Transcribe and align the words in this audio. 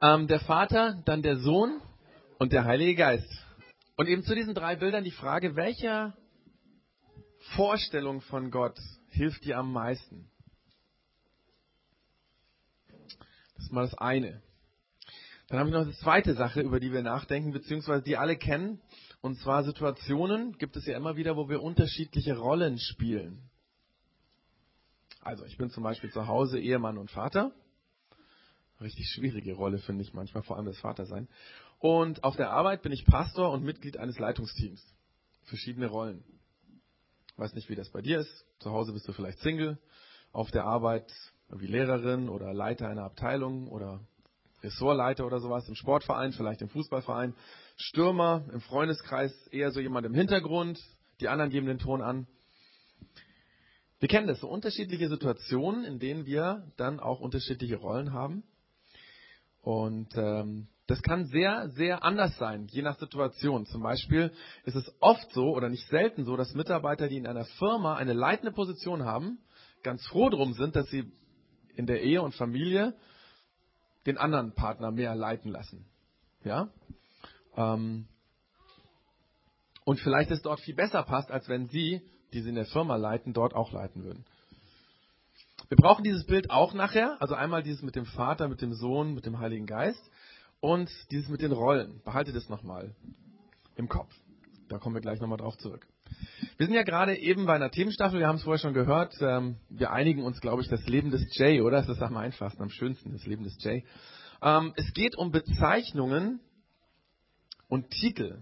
Ähm, 0.00 0.28
der 0.28 0.40
Vater, 0.40 1.02
dann 1.04 1.22
der 1.22 1.38
Sohn 1.38 1.80
und 2.38 2.52
der 2.52 2.64
Heilige 2.64 2.94
Geist. 2.94 3.44
Und 3.96 4.06
eben 4.06 4.22
zu 4.22 4.34
diesen 4.34 4.54
drei 4.54 4.76
Bildern 4.76 5.02
die 5.02 5.10
Frage, 5.10 5.56
welcher 5.56 6.16
Vorstellung 7.56 8.20
von 8.20 8.50
Gott 8.50 8.78
hilft 9.08 9.44
dir 9.44 9.58
am 9.58 9.72
meisten? 9.72 10.30
Das 13.56 13.64
ist 13.64 13.72
mal 13.72 13.82
das 13.82 13.98
eine. 13.98 14.40
Dann 15.48 15.58
haben 15.58 15.72
wir 15.72 15.78
noch 15.78 15.86
eine 15.86 15.96
zweite 15.96 16.34
Sache, 16.34 16.60
über 16.60 16.78
die 16.78 16.92
wir 16.92 17.02
nachdenken, 17.02 17.52
beziehungsweise 17.52 18.04
die 18.04 18.16
alle 18.16 18.36
kennen. 18.36 18.80
Und 19.20 19.36
zwar 19.38 19.64
Situationen 19.64 20.56
gibt 20.58 20.76
es 20.76 20.86
ja 20.86 20.96
immer 20.96 21.16
wieder, 21.16 21.36
wo 21.36 21.48
wir 21.48 21.60
unterschiedliche 21.60 22.36
Rollen 22.36 22.78
spielen. 22.78 23.50
Also 25.22 25.44
ich 25.44 25.56
bin 25.56 25.70
zum 25.70 25.82
Beispiel 25.82 26.12
zu 26.12 26.28
Hause 26.28 26.60
Ehemann 26.60 26.98
und 26.98 27.10
Vater. 27.10 27.52
Richtig 28.80 29.08
schwierige 29.08 29.54
Rolle 29.54 29.78
finde 29.78 30.02
ich 30.02 30.14
manchmal, 30.14 30.42
vor 30.42 30.56
allem 30.56 30.66
das 30.66 30.78
Vatersein. 30.78 31.28
Und 31.80 32.22
auf 32.24 32.36
der 32.36 32.50
Arbeit 32.50 32.82
bin 32.82 32.92
ich 32.92 33.04
Pastor 33.04 33.50
und 33.50 33.64
Mitglied 33.64 33.96
eines 33.96 34.18
Leitungsteams. 34.18 34.84
Verschiedene 35.44 35.86
Rollen. 35.86 36.22
Weiß 37.36 37.54
nicht, 37.54 37.68
wie 37.68 37.74
das 37.74 37.90
bei 37.90 38.02
dir 38.02 38.20
ist. 38.20 38.46
Zu 38.58 38.70
Hause 38.70 38.92
bist 38.92 39.06
du 39.08 39.12
vielleicht 39.12 39.38
Single. 39.40 39.78
Auf 40.32 40.50
der 40.50 40.64
Arbeit 40.64 41.12
wie 41.50 41.66
Lehrerin 41.66 42.28
oder 42.28 42.52
Leiter 42.52 42.88
einer 42.88 43.04
Abteilung 43.04 43.68
oder 43.68 44.00
Ressortleiter 44.62 45.24
oder 45.24 45.40
sowas 45.40 45.68
im 45.68 45.74
Sportverein, 45.74 46.32
vielleicht 46.32 46.62
im 46.62 46.68
Fußballverein. 46.68 47.34
Stürmer 47.76 48.44
im 48.52 48.60
Freundeskreis 48.60 49.32
eher 49.48 49.70
so 49.70 49.80
jemand 49.80 50.06
im 50.06 50.14
Hintergrund. 50.14 50.80
Die 51.20 51.28
anderen 51.28 51.50
geben 51.50 51.66
den 51.66 51.78
Ton 51.78 52.02
an. 52.02 52.26
Wir 54.00 54.08
kennen 54.08 54.28
das, 54.28 54.40
so 54.40 54.48
unterschiedliche 54.48 55.08
Situationen, 55.08 55.84
in 55.84 55.98
denen 55.98 56.26
wir 56.26 56.70
dann 56.76 57.00
auch 57.00 57.20
unterschiedliche 57.20 57.76
Rollen 57.76 58.12
haben. 58.12 58.44
Und 59.62 60.16
ähm, 60.16 60.68
das 60.86 61.02
kann 61.02 61.26
sehr, 61.26 61.68
sehr 61.70 62.02
anders 62.02 62.36
sein, 62.38 62.66
je 62.68 62.80
nach 62.80 62.98
Situation. 62.98 63.66
Zum 63.66 63.82
Beispiel 63.82 64.32
ist 64.64 64.74
es 64.74 64.90
oft 65.00 65.30
so 65.32 65.50
oder 65.50 65.68
nicht 65.68 65.86
selten 65.88 66.24
so, 66.24 66.36
dass 66.36 66.54
Mitarbeiter, 66.54 67.08
die 67.08 67.18
in 67.18 67.26
einer 67.26 67.44
Firma 67.44 67.96
eine 67.96 68.14
leitende 68.14 68.52
Position 68.52 69.04
haben, 69.04 69.38
ganz 69.82 70.06
froh 70.06 70.30
drum 70.30 70.54
sind, 70.54 70.76
dass 70.76 70.88
sie 70.88 71.12
in 71.76 71.86
der 71.86 72.02
Ehe 72.02 72.22
und 72.22 72.34
Familie 72.34 72.94
den 74.06 74.16
anderen 74.16 74.52
Partner 74.54 74.90
mehr 74.90 75.14
leiten 75.14 75.50
lassen. 75.50 75.84
Ja? 76.42 76.70
Ähm, 77.54 78.08
und 79.84 80.00
vielleicht 80.00 80.30
es 80.30 80.42
dort 80.42 80.60
viel 80.60 80.74
besser 80.74 81.02
passt, 81.02 81.30
als 81.30 81.48
wenn 81.48 81.66
sie, 81.66 82.00
die 82.32 82.40
sie 82.40 82.48
in 82.48 82.54
der 82.54 82.66
Firma 82.66 82.96
leiten, 82.96 83.34
dort 83.34 83.54
auch 83.54 83.72
leiten 83.72 84.04
würden. 84.04 84.24
Wir 85.68 85.76
brauchen 85.76 86.02
dieses 86.02 86.24
Bild 86.24 86.50
auch 86.50 86.72
nachher, 86.72 87.20
also 87.20 87.34
einmal 87.34 87.62
dieses 87.62 87.82
mit 87.82 87.94
dem 87.94 88.06
Vater, 88.06 88.48
mit 88.48 88.62
dem 88.62 88.72
Sohn, 88.72 89.12
mit 89.12 89.26
dem 89.26 89.38
Heiligen 89.38 89.66
Geist 89.66 90.02
und 90.60 90.90
dieses 91.10 91.28
mit 91.28 91.42
den 91.42 91.52
Rollen. 91.52 92.00
Behaltet 92.04 92.34
es 92.36 92.48
nochmal 92.48 92.94
im 93.76 93.86
Kopf. 93.86 94.10
Da 94.70 94.78
kommen 94.78 94.94
wir 94.94 95.02
gleich 95.02 95.20
nochmal 95.20 95.36
drauf 95.36 95.58
zurück. 95.58 95.86
Wir 96.56 96.66
sind 96.66 96.74
ja 96.74 96.84
gerade 96.84 97.18
eben 97.18 97.44
bei 97.44 97.54
einer 97.54 97.70
Themenstaffel, 97.70 98.18
wir 98.18 98.26
haben 98.26 98.36
es 98.36 98.44
vorher 98.44 98.58
schon 98.58 98.72
gehört. 98.72 99.14
Ähm, 99.20 99.56
wir 99.68 99.92
einigen 99.92 100.22
uns, 100.22 100.40
glaube 100.40 100.62
ich, 100.62 100.68
das 100.68 100.86
Leben 100.86 101.10
des 101.10 101.26
Jay, 101.36 101.60
oder? 101.60 101.82
Das 101.82 101.88
ist 101.90 102.02
am 102.02 102.16
einfachsten, 102.16 102.62
am 102.62 102.70
schönsten, 102.70 103.12
das 103.12 103.26
Leben 103.26 103.44
des 103.44 103.62
Jay. 103.62 103.84
Ähm, 104.40 104.72
es 104.76 104.90
geht 104.94 105.16
um 105.16 105.32
Bezeichnungen 105.32 106.40
und 107.68 107.90
Titel, 107.90 108.38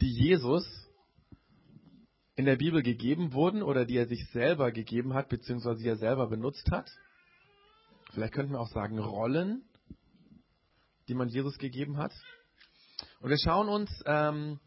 die 0.00 0.10
Jesus 0.10 0.64
in 2.40 2.46
der 2.46 2.56
Bibel 2.56 2.82
gegeben 2.82 3.34
wurden 3.34 3.62
oder 3.62 3.84
die 3.84 3.98
er 3.98 4.06
sich 4.06 4.26
selber 4.30 4.72
gegeben 4.72 5.12
hat, 5.12 5.28
beziehungsweise 5.28 5.82
die 5.82 5.88
er 5.88 5.98
selber 5.98 6.26
benutzt 6.26 6.70
hat. 6.70 6.90
Vielleicht 8.12 8.32
könnten 8.32 8.52
wir 8.52 8.60
auch 8.60 8.72
sagen 8.72 8.98
Rollen, 8.98 9.62
die 11.06 11.12
man 11.12 11.28
Jesus 11.28 11.58
gegeben 11.58 11.98
hat. 11.98 12.14
Und 13.20 13.28
wir 13.28 13.36
schauen 13.36 13.68
uns 13.68 13.90
ähm, 14.06 14.58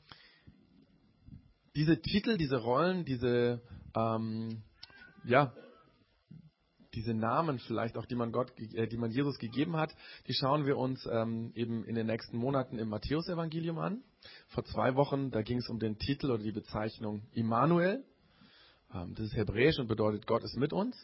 diese 1.75 1.99
Titel, 1.99 2.37
diese 2.37 2.57
Rollen, 2.57 3.05
diese, 3.05 3.63
ähm, 3.95 4.61
ja, 5.23 5.51
diese 6.93 7.13
Namen 7.13 7.59
vielleicht 7.59 7.97
auch, 7.97 8.05
die 8.05 8.15
man 8.15 8.31
Gott, 8.31 8.51
äh, 8.59 8.87
die 8.87 8.97
man 8.97 9.11
Jesus 9.11 9.37
gegeben 9.39 9.75
hat, 9.77 9.95
die 10.27 10.33
schauen 10.33 10.65
wir 10.65 10.77
uns 10.77 11.07
ähm, 11.11 11.51
eben 11.55 11.83
in 11.85 11.95
den 11.95 12.07
nächsten 12.07 12.37
Monaten 12.37 12.79
im 12.79 12.89
Matthäusevangelium 12.89 13.79
an. 13.79 14.03
Vor 14.49 14.63
zwei 14.65 14.95
Wochen, 14.95 15.31
da 15.31 15.41
ging 15.41 15.57
es 15.57 15.69
um 15.69 15.79
den 15.79 15.97
Titel 15.97 16.31
oder 16.31 16.43
die 16.43 16.51
Bezeichnung 16.51 17.23
Immanuel. 17.33 18.03
Ähm, 18.93 19.13
das 19.15 19.25
ist 19.25 19.35
hebräisch 19.35 19.79
und 19.79 19.87
bedeutet 19.87 20.27
Gott 20.27 20.43
ist 20.43 20.57
mit 20.57 20.73
uns. 20.73 20.95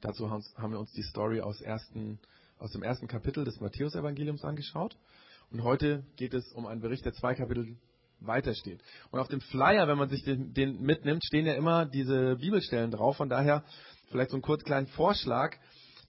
Dazu 0.00 0.30
haben 0.30 0.72
wir 0.72 0.80
uns 0.80 0.92
die 0.92 1.02
Story 1.02 1.40
aus, 1.40 1.60
ersten, 1.60 2.18
aus 2.58 2.70
dem 2.72 2.82
ersten 2.82 3.06
Kapitel 3.06 3.44
des 3.44 3.60
Matthäusevangeliums 3.60 4.44
angeschaut. 4.44 4.96
Und 5.50 5.62
heute 5.62 6.04
geht 6.16 6.32
es 6.32 6.50
um 6.52 6.66
einen 6.66 6.80
Bericht, 6.80 7.04
der 7.04 7.12
zwei 7.12 7.34
Kapitel 7.34 7.76
weitersteht. 8.20 8.82
Und 9.10 9.20
auf 9.20 9.28
dem 9.28 9.40
Flyer, 9.40 9.88
wenn 9.88 9.98
man 9.98 10.08
sich 10.08 10.22
den, 10.22 10.52
den, 10.54 10.80
mitnimmt, 10.80 11.24
stehen 11.24 11.46
ja 11.46 11.54
immer 11.54 11.86
diese 11.86 12.36
Bibelstellen 12.36 12.90
drauf. 12.90 13.16
Von 13.16 13.28
daher 13.28 13.64
vielleicht 14.10 14.30
so 14.30 14.36
einen 14.36 14.42
kurz 14.42 14.64
kleinen 14.64 14.88
Vorschlag, 14.88 15.56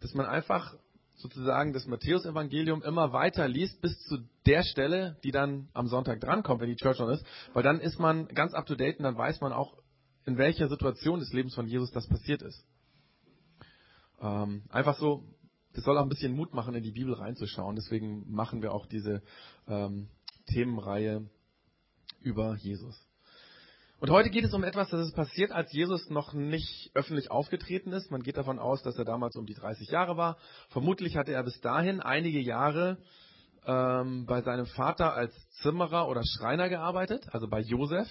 dass 0.01 0.13
man 0.13 0.25
einfach 0.25 0.75
sozusagen 1.15 1.71
das 1.71 1.85
Matthäus-Evangelium 1.85 2.81
immer 2.81 3.13
weiter 3.13 3.47
liest 3.47 3.79
bis 3.81 3.97
zu 4.05 4.17
der 4.45 4.63
Stelle, 4.63 5.17
die 5.23 5.31
dann 5.31 5.69
am 5.73 5.87
Sonntag 5.87 6.19
drankommt, 6.19 6.61
wenn 6.61 6.69
die 6.69 6.75
Church 6.75 6.99
on 6.99 7.11
ist. 7.11 7.25
Weil 7.53 7.63
dann 7.63 7.79
ist 7.79 7.99
man 7.99 8.27
ganz 8.29 8.53
up 8.53 8.65
to 8.65 8.75
date 8.75 8.97
und 8.97 9.03
dann 9.03 9.17
weiß 9.17 9.39
man 9.41 9.53
auch, 9.53 9.77
in 10.25 10.37
welcher 10.37 10.67
Situation 10.67 11.19
des 11.19 11.31
Lebens 11.31 11.55
von 11.55 11.67
Jesus 11.67 11.91
das 11.91 12.07
passiert 12.07 12.41
ist. 12.41 12.65
Ähm, 14.19 14.63
einfach 14.69 14.97
so, 14.97 15.23
das 15.73 15.83
soll 15.83 15.97
auch 15.97 16.03
ein 16.03 16.09
bisschen 16.09 16.35
Mut 16.35 16.53
machen, 16.53 16.75
in 16.75 16.83
die 16.83 16.91
Bibel 16.91 17.13
reinzuschauen. 17.13 17.75
Deswegen 17.75 18.31
machen 18.31 18.61
wir 18.61 18.73
auch 18.73 18.85
diese 18.85 19.21
ähm, 19.67 20.09
Themenreihe 20.47 21.29
über 22.21 22.55
Jesus. 22.55 22.99
Und 24.01 24.09
heute 24.09 24.31
geht 24.31 24.43
es 24.45 24.53
um 24.55 24.63
etwas, 24.63 24.89
das 24.89 25.09
ist 25.09 25.15
passiert, 25.15 25.51
als 25.51 25.71
Jesus 25.71 26.09
noch 26.09 26.33
nicht 26.33 26.89
öffentlich 26.95 27.29
aufgetreten 27.29 27.91
ist. 27.91 28.09
Man 28.09 28.23
geht 28.23 28.35
davon 28.35 28.57
aus, 28.57 28.81
dass 28.81 28.97
er 28.97 29.05
damals 29.05 29.35
um 29.35 29.45
die 29.45 29.53
30 29.53 29.89
Jahre 29.89 30.17
war. 30.17 30.37
Vermutlich 30.69 31.17
hatte 31.17 31.33
er 31.33 31.43
bis 31.43 31.61
dahin 31.61 31.99
einige 31.99 32.39
Jahre 32.39 32.97
ähm, 33.63 34.25
bei 34.25 34.41
seinem 34.41 34.65
Vater 34.65 35.13
als 35.13 35.31
Zimmerer 35.61 36.07
oder 36.07 36.23
Schreiner 36.25 36.67
gearbeitet, 36.67 37.27
also 37.31 37.47
bei 37.47 37.59
Josef. 37.59 38.07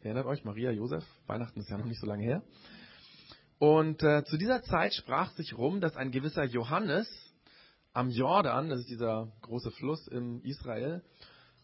Erinnert 0.00 0.26
euch, 0.26 0.44
Maria 0.44 0.70
Josef, 0.70 1.04
Weihnachten 1.26 1.58
ist 1.58 1.70
ja 1.70 1.78
noch 1.78 1.86
nicht 1.86 2.00
so 2.00 2.06
lange 2.06 2.22
her. 2.22 2.44
Und 3.58 4.04
äh, 4.04 4.22
zu 4.26 4.36
dieser 4.36 4.62
Zeit 4.62 4.94
sprach 4.94 5.32
sich 5.32 5.58
rum, 5.58 5.80
dass 5.80 5.96
ein 5.96 6.12
gewisser 6.12 6.44
Johannes 6.44 7.08
am 7.92 8.10
Jordan, 8.10 8.68
das 8.68 8.78
ist 8.78 8.90
dieser 8.90 9.32
große 9.42 9.72
Fluss 9.72 10.06
in 10.06 10.40
Israel, 10.42 11.02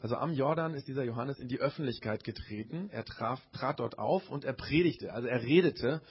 also 0.00 0.16
am 0.16 0.32
Jordan 0.32 0.74
ist 0.74 0.88
dieser 0.88 1.04
Johannes 1.04 1.38
in 1.38 1.48
die 1.48 1.58
Öffentlichkeit 1.58 2.22
getreten. 2.24 2.90
Er 2.90 3.04
traf, 3.04 3.40
trat 3.52 3.80
dort 3.80 3.98
auf 3.98 4.28
und 4.28 4.44
er 4.44 4.52
predigte, 4.52 5.12
also 5.12 5.26
er 5.26 5.42
redete 5.42 6.02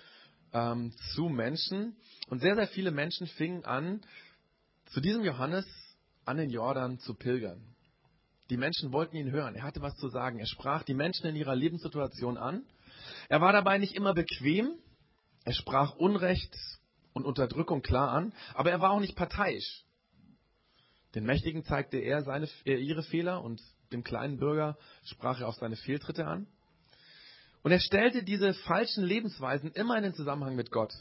ähm, 0.53 0.91
zu 1.13 1.29
Menschen. 1.29 1.95
Und 2.29 2.39
sehr, 2.39 2.55
sehr 2.55 2.67
viele 2.67 2.91
Menschen 2.91 3.27
fingen 3.27 3.63
an, 3.63 4.01
zu 4.87 5.01
diesem 5.01 5.23
Johannes 5.23 5.65
an 6.25 6.37
den 6.37 6.49
Jordan 6.49 6.97
zu 6.99 7.13
pilgern. 7.13 7.61
Die 8.49 8.57
Menschen 8.57 8.91
wollten 8.91 9.15
ihn 9.15 9.31
hören. 9.31 9.55
Er 9.55 9.63
hatte 9.63 9.81
was 9.81 9.95
zu 9.97 10.07
sagen. 10.09 10.39
Er 10.39 10.45
sprach 10.45 10.83
die 10.83 10.93
Menschen 10.93 11.25
in 11.27 11.35
ihrer 11.35 11.55
Lebenssituation 11.55 12.37
an. 12.37 12.63
Er 13.29 13.41
war 13.41 13.53
dabei 13.53 13.77
nicht 13.77 13.95
immer 13.95 14.13
bequem. 14.13 14.75
Er 15.45 15.53
sprach 15.53 15.95
Unrecht 15.95 16.55
und 17.13 17.25
Unterdrückung 17.25 17.81
klar 17.81 18.11
an, 18.11 18.33
aber 18.53 18.71
er 18.71 18.81
war 18.81 18.91
auch 18.91 18.99
nicht 18.99 19.15
parteiisch. 19.15 19.85
Den 21.15 21.23
Mächtigen 21.23 21.63
zeigte 21.63 21.97
er 21.97 22.23
seine, 22.23 22.49
ihre 22.65 23.03
Fehler 23.03 23.41
und 23.41 23.61
dem 23.95 24.03
kleinen 24.03 24.37
Bürger 24.37 24.77
sprach 25.05 25.39
er 25.39 25.47
auch 25.47 25.55
seine 25.55 25.75
Fehltritte 25.75 26.25
an. 26.25 26.47
Und 27.63 27.71
er 27.71 27.79
stellte 27.79 28.23
diese 28.23 28.53
falschen 28.53 29.03
Lebensweisen 29.03 29.71
immer 29.71 29.97
in 29.97 30.03
den 30.03 30.13
Zusammenhang 30.13 30.55
mit 30.55 30.71
Gott. 30.71 30.93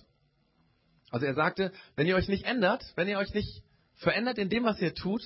Also 1.11 1.27
er 1.27 1.35
sagte, 1.35 1.73
wenn 1.97 2.07
ihr 2.07 2.17
euch 2.17 2.29
nicht 2.29 2.45
ändert, 2.45 2.83
wenn 2.97 3.09
ihr 3.09 3.19
euch 3.19 3.35
nicht 3.35 3.63
verändert 3.97 4.39
in 4.39 4.49
dem, 4.49 4.65
was 4.65 4.81
ihr 4.81 4.95
tut, 4.95 5.23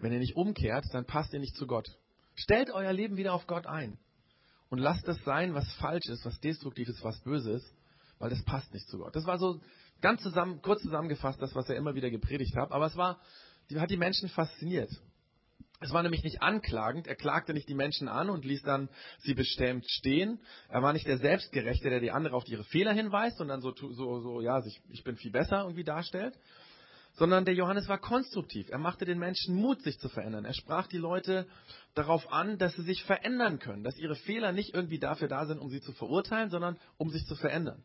wenn 0.00 0.12
ihr 0.12 0.18
nicht 0.18 0.36
umkehrt, 0.36 0.84
dann 0.92 1.06
passt 1.06 1.32
ihr 1.32 1.40
nicht 1.40 1.56
zu 1.56 1.66
Gott. 1.66 1.88
Stellt 2.34 2.70
euer 2.70 2.92
Leben 2.92 3.16
wieder 3.16 3.32
auf 3.32 3.46
Gott 3.46 3.66
ein. 3.66 3.98
Und 4.68 4.78
lasst 4.78 5.08
es 5.08 5.22
sein, 5.24 5.54
was 5.54 5.70
falsch 5.74 6.06
ist, 6.06 6.24
was 6.24 6.38
destruktiv 6.40 6.88
ist, 6.88 7.02
was 7.02 7.20
böse 7.22 7.50
ist, 7.52 7.74
weil 8.18 8.30
das 8.30 8.44
passt 8.44 8.72
nicht 8.72 8.88
zu 8.88 8.98
Gott. 8.98 9.16
Das 9.16 9.26
war 9.26 9.38
so 9.38 9.60
ganz 10.00 10.22
zusammen, 10.22 10.62
kurz 10.62 10.82
zusammengefasst, 10.82 11.40
das, 11.42 11.54
was 11.54 11.68
er 11.68 11.76
immer 11.76 11.94
wieder 11.94 12.10
gepredigt 12.10 12.54
hat. 12.56 12.70
Aber 12.70 12.86
es 12.86 12.96
war, 12.96 13.20
hat 13.74 13.90
die 13.90 13.96
Menschen 13.96 14.28
fasziniert. 14.28 14.90
Es 15.82 15.92
war 15.92 16.02
nämlich 16.02 16.22
nicht 16.22 16.42
anklagend. 16.42 17.06
Er 17.06 17.16
klagte 17.16 17.54
nicht 17.54 17.68
die 17.68 17.74
Menschen 17.74 18.06
an 18.06 18.28
und 18.28 18.44
ließ 18.44 18.62
dann 18.62 18.90
sie 19.20 19.32
bestämt 19.32 19.90
stehen. 19.90 20.38
Er 20.68 20.82
war 20.82 20.92
nicht 20.92 21.06
der 21.06 21.16
Selbstgerechte, 21.16 21.88
der 21.88 22.00
die 22.00 22.10
andere 22.10 22.36
auf 22.36 22.46
ihre 22.46 22.64
Fehler 22.64 22.92
hinweist 22.92 23.40
und 23.40 23.48
dann 23.48 23.62
so, 23.62 23.74
so, 23.74 24.20
so 24.20 24.40
ja, 24.42 24.62
ich, 24.64 24.82
ich 24.90 25.04
bin 25.04 25.16
viel 25.16 25.30
besser 25.30 25.62
irgendwie 25.62 25.84
darstellt. 25.84 26.38
Sondern 27.14 27.46
der 27.46 27.54
Johannes 27.54 27.88
war 27.88 27.98
konstruktiv. 27.98 28.68
Er 28.68 28.78
machte 28.78 29.06
den 29.06 29.18
Menschen 29.18 29.54
Mut, 29.56 29.82
sich 29.82 29.98
zu 29.98 30.10
verändern. 30.10 30.44
Er 30.44 30.52
sprach 30.52 30.86
die 30.86 30.98
Leute 30.98 31.46
darauf 31.94 32.30
an, 32.30 32.58
dass 32.58 32.76
sie 32.76 32.82
sich 32.82 33.02
verändern 33.04 33.58
können, 33.58 33.82
dass 33.82 33.98
ihre 33.98 34.14
Fehler 34.14 34.52
nicht 34.52 34.74
irgendwie 34.74 34.98
dafür 34.98 35.28
da 35.28 35.46
sind, 35.46 35.58
um 35.58 35.70
sie 35.70 35.80
zu 35.80 35.92
verurteilen, 35.92 36.50
sondern 36.50 36.78
um 36.98 37.10
sich 37.10 37.24
zu 37.26 37.34
verändern. 37.36 37.82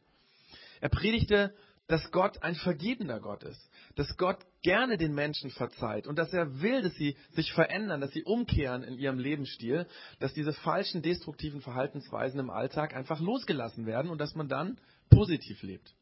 Er 0.81 0.89
predigte 0.89 1.55
dass 1.87 2.11
Gott 2.11 2.41
ein 2.41 2.55
vergebender 2.55 3.19
Gott 3.19 3.43
ist, 3.43 3.69
dass 3.95 4.17
Gott 4.17 4.39
gerne 4.61 4.97
den 4.97 5.13
Menschen 5.13 5.49
verzeiht 5.51 6.07
und 6.07 6.17
dass 6.17 6.33
er 6.33 6.61
will, 6.61 6.81
dass 6.81 6.93
sie 6.95 7.15
sich 7.31 7.51
verändern, 7.53 8.01
dass 8.01 8.11
sie 8.11 8.23
umkehren 8.23 8.83
in 8.83 8.97
ihrem 8.97 9.19
Lebensstil, 9.19 9.87
dass 10.19 10.33
diese 10.33 10.53
falschen, 10.53 11.01
destruktiven 11.01 11.61
Verhaltensweisen 11.61 12.39
im 12.39 12.49
Alltag 12.49 12.95
einfach 12.95 13.19
losgelassen 13.19 13.85
werden 13.85 14.11
und 14.11 14.19
dass 14.19 14.35
man 14.35 14.49
dann 14.49 14.79
positiv 15.09 15.61
lebt. 15.63 15.95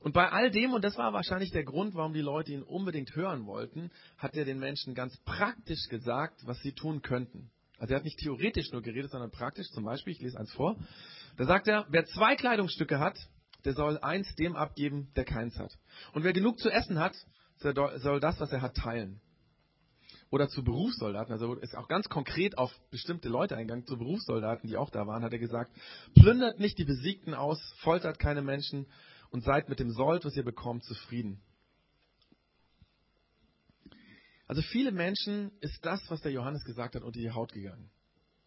Und 0.00 0.12
bei 0.12 0.30
all 0.30 0.50
dem, 0.50 0.72
und 0.72 0.84
das 0.84 0.96
war 0.96 1.12
wahrscheinlich 1.12 1.50
der 1.50 1.64
Grund, 1.64 1.94
warum 1.94 2.12
die 2.12 2.20
Leute 2.20 2.52
ihn 2.52 2.62
unbedingt 2.62 3.14
hören 3.16 3.46
wollten, 3.46 3.90
hat 4.16 4.36
er 4.36 4.44
den 4.44 4.58
Menschen 4.58 4.94
ganz 4.94 5.16
praktisch 5.24 5.88
gesagt, 5.88 6.46
was 6.46 6.60
sie 6.60 6.72
tun 6.72 7.02
könnten. 7.02 7.50
Also 7.78 7.94
er 7.94 7.98
hat 7.98 8.04
nicht 8.04 8.18
theoretisch 8.18 8.70
nur 8.72 8.82
geredet, 8.82 9.10
sondern 9.10 9.30
praktisch. 9.30 9.68
Zum 9.70 9.84
Beispiel, 9.84 10.12
ich 10.12 10.20
lese 10.20 10.38
eins 10.38 10.52
vor. 10.52 10.76
Da 11.36 11.44
sagt 11.44 11.68
er, 11.68 11.86
wer 11.90 12.04
zwei 12.06 12.36
Kleidungsstücke 12.36 12.98
hat, 12.98 13.18
der 13.64 13.74
soll 13.74 13.98
eins 13.98 14.34
dem 14.36 14.56
abgeben, 14.56 15.10
der 15.16 15.24
keins 15.24 15.58
hat. 15.58 15.76
Und 16.12 16.24
wer 16.24 16.32
genug 16.32 16.58
zu 16.58 16.70
essen 16.70 16.98
hat, 16.98 17.16
soll 17.56 18.20
das, 18.20 18.38
was 18.40 18.52
er 18.52 18.62
hat, 18.62 18.76
teilen. 18.76 19.20
Oder 20.30 20.48
zu 20.48 20.62
Berufssoldaten, 20.62 21.32
also 21.32 21.54
ist 21.54 21.74
auch 21.74 21.88
ganz 21.88 22.08
konkret 22.08 22.58
auf 22.58 22.70
bestimmte 22.90 23.28
Leute 23.28 23.56
eingegangen, 23.56 23.86
zu 23.86 23.96
Berufssoldaten, 23.96 24.68
die 24.68 24.76
auch 24.76 24.90
da 24.90 25.06
waren, 25.06 25.22
hat 25.22 25.32
er 25.32 25.38
gesagt, 25.38 25.72
plündert 26.14 26.60
nicht 26.60 26.78
die 26.78 26.84
Besiegten 26.84 27.34
aus, 27.34 27.58
foltert 27.78 28.18
keine 28.18 28.42
Menschen 28.42 28.86
und 29.30 29.42
seid 29.42 29.68
mit 29.68 29.80
dem 29.80 29.90
Sold, 29.90 30.24
was 30.24 30.36
ihr 30.36 30.44
bekommt, 30.44 30.84
zufrieden. 30.84 31.40
Also 34.46 34.62
viele 34.62 34.92
Menschen 34.92 35.50
ist 35.60 35.84
das, 35.84 36.02
was 36.08 36.20
der 36.20 36.32
Johannes 36.32 36.64
gesagt 36.64 36.94
hat, 36.94 37.02
unter 37.02 37.20
die 37.20 37.30
Haut 37.30 37.52
gegangen, 37.52 37.90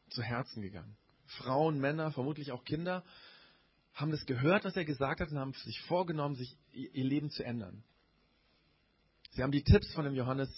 zu 0.10 0.22
Herzen 0.22 0.62
gegangen. 0.62 0.98
Frauen, 1.26 1.80
Männer, 1.80 2.12
vermutlich 2.12 2.52
auch 2.52 2.64
Kinder, 2.64 3.04
haben 3.94 4.12
das 4.12 4.26
gehört, 4.26 4.66
was 4.66 4.76
er 4.76 4.86
gesagt 4.86 5.20
hat 5.20 5.32
und 5.32 5.38
haben 5.38 5.54
sich 5.54 5.80
vorgenommen, 5.82 6.36
sich 6.36 6.58
ihr 6.72 7.04
Leben 7.04 7.30
zu 7.30 7.44
ändern. 7.44 7.84
Sie 9.32 9.44
haben 9.44 9.52
die 9.52 9.64
Tipps 9.64 9.94
von 9.94 10.06
dem 10.06 10.16
Johannes 10.16 10.50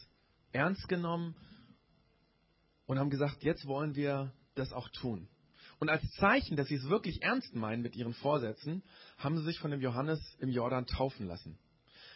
ernst 0.52 0.88
genommen 0.88 1.36
und 2.86 3.00
haben 3.00 3.10
gesagt, 3.10 3.44
jetzt 3.44 3.66
wollen 3.66 3.96
wir 3.96 4.34
das 4.56 4.72
auch 4.72 4.90
tun. 4.90 5.28
Und 5.80 5.90
als 5.90 6.10
Zeichen, 6.14 6.56
dass 6.56 6.68
sie 6.68 6.76
es 6.76 6.90
wirklich 6.90 7.22
ernst 7.24 7.56
meinen 7.56 7.82
mit 7.82 7.96
ihren 7.96 8.14
Vorsätzen, 8.14 8.84
haben 9.18 9.38
sie 9.38 9.44
sich 9.44 9.60
von 9.60 9.72
dem 9.72 9.82
Johannes 9.82 10.20
im 10.40 10.50
Jordan 10.50 10.86
taufen 10.86 11.28
lassen. 11.28 11.58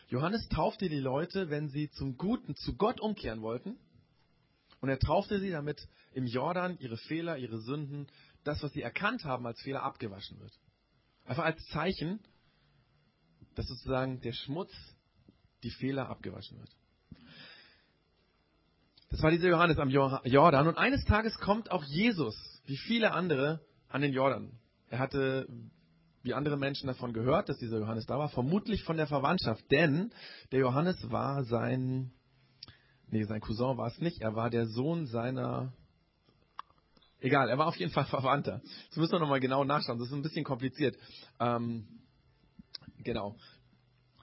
Johannes 0.09 0.47
taufte 0.49 0.87
die 0.87 0.99
Leute, 0.99 1.49
wenn 1.49 1.67
sie 1.67 1.89
zum 1.91 2.17
Guten 2.17 2.55
zu 2.55 2.77
Gott 2.77 3.01
umkehren 3.01 3.41
wollten. 3.41 3.77
Und 4.79 4.89
er 4.89 4.99
taufte 4.99 5.39
sie, 5.39 5.49
damit 5.49 5.87
im 6.13 6.25
Jordan 6.25 6.77
ihre 6.79 6.97
Fehler, 6.97 7.37
ihre 7.37 7.59
Sünden, 7.59 8.07
das, 8.43 8.63
was 8.63 8.71
sie 8.71 8.81
erkannt 8.81 9.25
haben 9.25 9.45
als 9.45 9.59
Fehler, 9.61 9.83
abgewaschen 9.83 10.39
wird. 10.39 10.53
Einfach 11.27 11.43
als 11.43 11.63
Zeichen, 11.67 12.19
dass 13.55 13.67
sozusagen 13.67 14.19
der 14.21 14.33
Schmutz, 14.33 14.71
die 15.63 15.71
Fehler 15.71 16.09
abgewaschen 16.09 16.57
wird. 16.57 16.69
Das 19.09 19.21
war 19.21 19.31
dieser 19.31 19.49
Johannes 19.49 19.77
am 19.79 19.89
Jordan. 19.89 20.67
Und 20.67 20.77
eines 20.77 21.03
Tages 21.05 21.37
kommt 21.39 21.71
auch 21.71 21.83
Jesus, 21.83 22.35
wie 22.65 22.77
viele 22.77 23.11
andere, 23.11 23.61
an 23.89 24.01
den 24.01 24.13
Jordan. 24.13 24.51
Er 24.89 24.99
hatte 24.99 25.47
wie 26.23 26.33
andere 26.33 26.57
Menschen 26.57 26.87
davon 26.87 27.13
gehört, 27.13 27.47
dass 27.47 27.57
dieser 27.57 27.79
Johannes 27.79 28.05
da 28.05 28.19
war, 28.19 28.29
vermutlich 28.29 28.83
von 28.83 28.97
der 28.97 29.07
Verwandtschaft, 29.07 29.63
denn 29.71 30.11
der 30.51 30.59
Johannes 30.59 30.97
war 31.09 31.45
sein, 31.45 32.11
nee, 33.07 33.23
sein 33.23 33.39
Cousin 33.39 33.77
war 33.77 33.87
es 33.87 33.99
nicht, 33.99 34.21
er 34.21 34.35
war 34.35 34.49
der 34.49 34.65
Sohn 34.65 35.05
seiner, 35.05 35.71
egal, 37.19 37.49
er 37.49 37.57
war 37.57 37.67
auf 37.67 37.77
jeden 37.77 37.91
Fall 37.91 38.05
Verwandter. 38.09 38.61
Das 38.89 38.97
müssen 38.97 39.13
wir 39.13 39.19
nochmal 39.19 39.39
genau 39.39 39.63
nachschauen, 39.63 39.99
das 39.99 40.07
ist 40.07 40.13
ein 40.13 40.21
bisschen 40.21 40.43
kompliziert. 40.43 40.97
Ähm, 41.39 41.87
genau. 43.03 43.35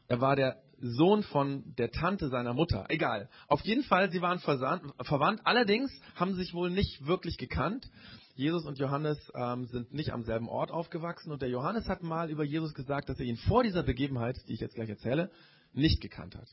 Er 0.09 0.21
war 0.21 0.37
der 0.37 0.63
Sohn 0.81 1.23
von 1.23 1.75
der 1.79 1.91
Tante 1.91 2.29
seiner 2.29 2.53
Mutter. 2.53 2.87
Egal. 2.89 3.31
Auf 3.49 3.63
jeden 3.63 3.85
Fall, 3.85 4.11
sie 4.11 4.21
waren 4.21 4.39
verwandt. 4.39 5.41
Allerdings 5.45 5.91
haben 6.15 6.35
sie 6.35 6.43
sich 6.43 6.53
wohl 6.53 6.71
nicht 6.71 7.07
wirklich 7.07 7.39
gekannt. 7.39 7.89
Jesus 8.35 8.65
und 8.65 8.79
Johannes 8.79 9.19
ähm, 9.35 9.67
sind 9.67 9.95
nicht 9.95 10.13
am 10.13 10.25
selben 10.25 10.49
Ort 10.49 10.71
aufgewachsen 10.73 11.31
und 11.31 11.41
der 11.41 11.49
Johannes 11.49 11.89
hat 11.89 12.03
mal 12.03 12.31
über 12.31 12.43
Jesus 12.45 12.75
gesagt, 12.75 13.09
dass 13.09 13.19
er 13.19 13.27
ihn 13.27 13.37
vor 13.37 13.63
dieser 13.63 13.85
Begebenheit, 13.85 14.37
die 14.49 14.55
ich 14.55 14.61
jetzt 14.61 14.75
gleich 14.75 14.89
erzähle, 14.89 15.31
nicht 15.73 16.01
gekannt 16.01 16.35
hat. 16.35 16.49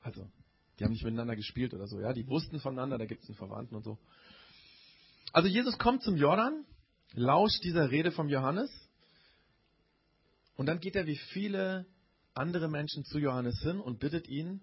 Also, 0.00 0.26
die 0.78 0.84
haben 0.84 0.92
nicht 0.92 1.04
miteinander 1.04 1.36
gespielt 1.36 1.74
oder 1.74 1.86
so, 1.86 2.00
ja, 2.00 2.14
die 2.14 2.26
wussten 2.26 2.58
voneinander, 2.58 2.96
da 2.96 3.04
gibt 3.04 3.22
es 3.22 3.28
einen 3.28 3.36
Verwandten 3.36 3.76
und 3.76 3.84
so. 3.84 3.98
Also 5.32 5.48
Jesus 5.48 5.78
kommt 5.78 6.02
zum 6.02 6.16
Jordan, 6.16 6.64
lauscht 7.12 7.62
dieser 7.64 7.90
Rede 7.90 8.10
vom 8.10 8.28
Johannes 8.28 8.70
und 10.56 10.66
dann 10.66 10.80
geht 10.80 10.96
er 10.96 11.06
wie 11.06 11.16
viele 11.16 11.86
andere 12.34 12.68
Menschen 12.68 13.04
zu 13.04 13.18
Johannes 13.18 13.60
hin 13.60 13.80
und 13.80 14.00
bittet 14.00 14.28
ihn, 14.28 14.60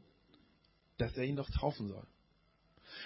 dass 0.97 1.15
er 1.15 1.23
ihn 1.23 1.35
doch 1.35 1.49
taufen 1.49 1.87
soll. 1.87 2.07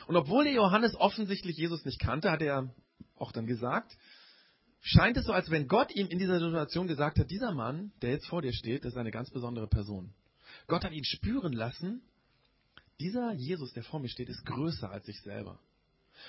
Und 0.07 0.15
obwohl 0.15 0.43
der 0.45 0.53
Johannes 0.53 0.95
offensichtlich 0.95 1.57
Jesus 1.57 1.85
nicht 1.85 1.99
kannte, 1.99 2.31
hat 2.31 2.41
er 2.41 2.73
auch 3.15 3.31
dann 3.31 3.45
gesagt, 3.45 3.95
scheint 4.81 5.17
es 5.17 5.25
so, 5.25 5.33
als 5.33 5.49
wenn 5.51 5.67
Gott 5.67 5.93
ihm 5.95 6.07
in 6.07 6.19
dieser 6.19 6.39
Situation 6.39 6.87
gesagt 6.87 7.19
hat, 7.19 7.29
dieser 7.29 7.53
Mann, 7.53 7.91
der 8.01 8.11
jetzt 8.11 8.27
vor 8.27 8.41
dir 8.41 8.53
steht, 8.53 8.85
ist 8.85 8.97
eine 8.97 9.11
ganz 9.11 9.29
besondere 9.29 9.67
Person. 9.67 10.13
Gott 10.67 10.83
hat 10.83 10.93
ihn 10.93 11.05
spüren 11.05 11.53
lassen, 11.53 12.01
dieser 12.99 13.33
Jesus, 13.33 13.73
der 13.73 13.83
vor 13.83 13.99
mir 13.99 14.09
steht, 14.09 14.29
ist 14.29 14.45
größer 14.45 14.89
als 14.89 15.07
ich 15.07 15.19
selber. 15.21 15.59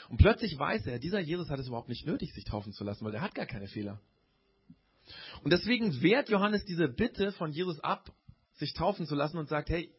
Und 0.09 0.19
plötzlich 0.19 0.59
weiß 0.59 0.87
er, 0.87 0.99
dieser 0.99 1.21
Jesus 1.21 1.49
hat 1.51 1.59
es 1.59 1.69
überhaupt 1.69 1.89
nicht 1.89 2.07
nötig, 2.07 2.33
sich 2.33 2.45
taufen 2.45 2.73
zu 2.73 2.85
lassen, 2.85 3.05
weil 3.05 3.15
er 3.15 3.23
hat 3.23 3.35
gar 3.35 3.47
keine 3.47 3.69
Fehler. 3.69 4.01
Und 5.43 5.53
deswegen 5.53 6.03
wehrt 6.03 6.29
Johannes 6.29 6.65
diese 6.65 6.89
Bitte 6.89 7.33
von 7.33 7.53
Jesus 7.53 7.81
ab, 7.81 8.13
sich 8.55 8.73
taufen 8.75 9.07
zu 9.07 9.15
lassen 9.15 9.39
und 9.39 9.49
sagt, 9.49 9.69
hey, 9.71 9.93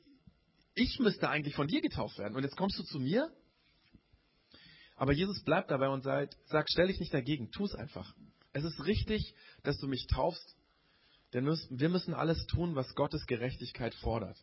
ich 0.75 0.99
müsste 0.99 1.29
eigentlich 1.29 1.55
von 1.55 1.67
dir 1.67 1.81
getauft 1.81 2.17
werden. 2.17 2.35
Und 2.35 2.43
jetzt 2.43 2.55
kommst 2.55 2.79
du 2.79 2.83
zu 2.83 2.99
mir? 2.99 3.31
Aber 4.95 5.13
Jesus 5.13 5.43
bleibt 5.43 5.71
dabei 5.71 5.89
und 5.89 6.01
sagt, 6.01 6.37
sag, 6.45 6.69
stell 6.69 6.87
dich 6.87 6.99
nicht 6.99 7.13
dagegen, 7.13 7.51
tu 7.51 7.65
es 7.65 7.75
einfach. 7.75 8.15
Es 8.53 8.63
ist 8.63 8.85
richtig, 8.85 9.33
dass 9.63 9.77
du 9.79 9.87
mich 9.87 10.07
taufst, 10.07 10.55
denn 11.33 11.45
wir 11.45 11.89
müssen 11.89 12.13
alles 12.13 12.45
tun, 12.45 12.75
was 12.75 12.93
Gottes 12.93 13.25
Gerechtigkeit 13.25 13.95
fordert. 13.95 14.37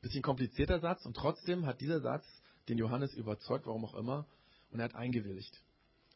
Bisschen 0.00 0.22
komplizierter 0.22 0.80
Satz 0.80 1.04
und 1.04 1.14
trotzdem 1.14 1.66
hat 1.66 1.80
dieser 1.80 2.00
Satz 2.00 2.24
den 2.68 2.78
Johannes 2.78 3.14
überzeugt, 3.14 3.66
warum 3.66 3.84
auch 3.84 3.94
immer, 3.94 4.26
und 4.70 4.80
er 4.80 4.84
hat 4.84 4.94
eingewilligt. 4.94 5.62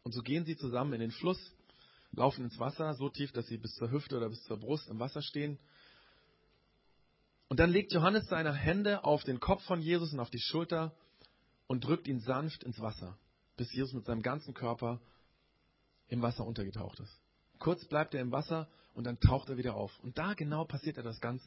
Und 0.03 0.13
so 0.13 0.23
gehen 0.23 0.45
sie 0.45 0.57
zusammen 0.57 0.93
in 0.95 1.01
den 1.01 1.11
Fluss, 1.11 1.39
laufen 2.13 2.45
ins 2.45 2.59
Wasser, 2.59 2.95
so 2.95 3.09
tief, 3.09 3.33
dass 3.33 3.47
sie 3.47 3.59
bis 3.59 3.75
zur 3.75 3.91
Hüfte 3.91 4.17
oder 4.17 4.29
bis 4.29 4.43
zur 4.45 4.59
Brust 4.59 4.89
im 4.89 4.99
Wasser 4.99 5.23
stehen. 5.23 5.59
Und 7.49 7.61
dann 7.61 7.71
legt 7.71 7.93
Johannes 7.93 8.27
seine 8.29 8.53
Hände 8.53 9.05
auf 9.05 9.25
den 9.25 9.41
Kopf 9.41 9.63
von 9.65 9.81
Jesus 9.81 10.13
und 10.13 10.21
auf 10.21 10.31
die 10.31 10.41
Schulter 10.41 10.95
und 11.67 11.85
drückt 11.85 12.09
ihn 12.09 12.21
sanft 12.21 12.65
ins 12.65 12.81
Wasser, 12.81 13.19
bis 13.57 13.73
Jesus 13.73 13.93
mit 13.93 14.05
seinem 14.05 14.23
ganzen 14.23 14.55
Körper 14.55 15.01
im 16.09 16.23
Wasser 16.23 16.45
untergetaucht 16.45 17.01
ist. 17.01 17.21
Kurz 17.59 17.85
bleibt 17.87 18.15
er 18.15 18.21
im 18.21 18.33
Wasser 18.33 18.69
und 18.95 19.05
dann 19.05 19.21
taucht 19.21 19.49
er 19.49 19.57
wieder 19.57 19.75
auf. 19.75 19.93
Und 20.01 20.19
da 20.19 20.35
genau 20.35 20.65
passiert 20.65 20.99
etwas 20.99 21.21
ganz 21.21 21.43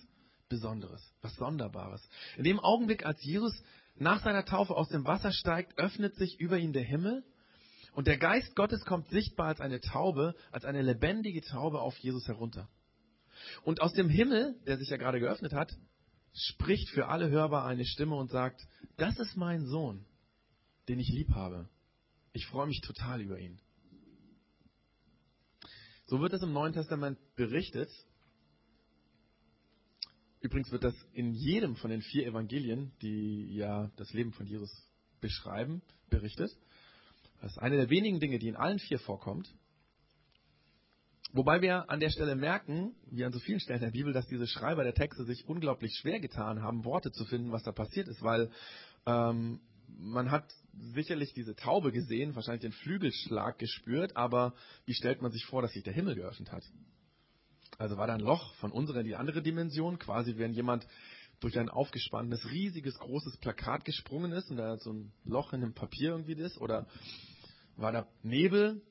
Besonderes, 0.48 1.02
was 1.22 1.36
Sonderbares. 1.36 2.08
In 2.38 2.44
dem 2.44 2.60
Augenblick, 2.60 3.06
als 3.06 3.22
Jesus 3.24 3.64
nach 3.96 4.24
seiner 4.24 4.46
Taufe 4.46 4.76
aus 4.76 4.90
dem 4.90 5.06
Wasser 5.06 5.32
steigt, 5.32 5.78
öffnet 5.78 6.16
sich 6.16 6.40
über 6.40 6.58
ihm 6.58 6.74
der 6.74 6.84
Himmel 6.84 7.24
und 7.94 8.08
der 8.08 8.18
Geist 8.18 8.56
Gottes 8.56 8.84
kommt 8.84 9.10
sichtbar 9.10 9.48
als 9.48 9.62
eine 9.62 9.80
Taube, 9.80 10.36
als 10.52 10.66
eine 10.66 10.82
lebendige 10.82 11.42
Taube 11.42 11.80
auf 11.80 11.98
Jesus 12.00 12.28
herunter. 12.28 12.70
Und 13.64 13.82
aus 13.82 13.94
dem 13.94 14.10
Himmel, 14.10 14.60
der 14.66 14.78
sich 14.78 14.90
ja 14.90 14.98
gerade 14.98 15.20
geöffnet 15.20 15.54
hat, 15.54 15.74
spricht 16.34 16.90
für 16.90 17.08
alle 17.08 17.30
hörbar 17.30 17.66
eine 17.66 17.86
Stimme 17.86 18.16
und 18.16 18.30
sagt, 18.30 18.62
das 18.98 19.18
ist 19.20 19.38
mein 19.38 19.66
Sohn, 19.66 20.06
den 20.90 21.00
ich 21.00 21.10
lieb 21.10 21.30
habe. 21.34 21.70
Ich 22.34 22.46
freue 22.48 22.68
mich 22.68 22.82
total 22.82 23.22
über 23.22 23.40
ihn. 23.40 23.62
So 26.06 26.20
wird 26.20 26.34
es 26.34 26.44
im 26.44 26.52
Neuen 26.52 26.74
Testament 26.74 27.18
berichtet. 27.36 27.90
Übrigens 30.46 30.72
wird 30.72 30.84
das 30.84 30.94
in 31.14 31.34
jedem 31.34 31.76
von 31.76 31.90
den 31.90 32.04
vier 32.04 32.28
Evangelien, 32.28 32.92
die 33.02 33.56
ja 33.56 33.90
das 33.96 34.14
Leben 34.14 34.32
von 34.32 34.46
Jesus 34.46 34.70
beschreiben, 35.20 35.82
berichtet. 36.12 36.52
Das 37.42 37.54
ist 37.54 37.58
eine 37.58 37.78
der 37.78 37.90
wenigen 37.90 38.20
Dinge, 38.20 38.38
die 38.38 38.50
in 38.50 38.56
allen 38.56 38.78
vier 38.78 39.00
vorkommt. 39.00 39.52
Wobei 41.34 41.64
wir 41.64 41.90
an 41.90 42.00
der 42.00 42.12
Stelle 42.12 42.36
merken, 42.36 42.94
wie 43.10 43.26
an 43.26 43.32
so 43.32 43.40
vielen 43.40 43.60
Stellen 43.60 43.82
der 43.82 43.90
Bibel, 43.90 44.14
dass 44.14 44.28
diese 44.28 44.46
Schreiber 44.46 44.84
der 44.84 44.94
Texte 44.94 45.26
sich 45.26 45.48
unglaublich 45.48 45.98
schwer 46.00 46.20
getan 46.20 46.62
haben, 46.62 46.86
Worte 46.86 47.12
zu 47.12 47.26
finden, 47.26 47.52
was 47.52 47.64
da 47.64 47.72
passiert 47.72 48.08
ist, 48.08 48.22
weil 48.22 48.52
ähm, 49.08 49.62
man 49.98 50.30
hat 50.30 50.54
sicherlich 50.94 51.34
diese 51.34 51.56
Taube 51.56 51.92
gesehen, 51.92 52.36
wahrscheinlich 52.36 52.62
den 52.62 52.72
Flügelschlag 52.72 53.58
gespürt, 53.58 54.16
aber 54.16 54.54
wie 54.86 54.94
stellt 54.94 55.24
man 55.24 55.32
sich 55.32 55.44
vor, 55.46 55.64
dass 55.64 55.72
sich 55.72 55.84
der 55.84 55.94
Himmel 55.94 56.14
geöffnet 56.14 56.52
hat? 56.52 56.64
Also 57.78 57.98
war 57.98 58.08
da 58.08 58.14
ein 58.14 58.22
Loch 58.22 58.54
von 58.56 58.72
unserer 58.72 59.02
in 59.02 59.08
die 59.08 59.16
andere 59.16 59.42
Dimension, 59.42 60.00
quasi 60.00 60.38
wenn 60.38 60.54
jemand 60.54 60.88
durch 61.40 61.60
ein 61.60 61.70
aufgespanntes, 61.70 62.50
riesiges, 62.50 62.98
großes 62.98 63.38
Plakat 63.38 63.86
gesprungen 63.86 64.32
ist 64.32 64.50
und 64.50 64.58
da 64.58 64.78
so 64.78 64.94
ein 64.94 65.12
Loch 65.26 65.54
in 65.54 65.62
dem 65.62 65.74
Papier 65.74 66.12
irgendwie 66.12 66.34
ist, 66.34 66.58
oder 66.58 66.88
war 67.76 67.92
da 67.92 68.08
Nebel 68.24 68.82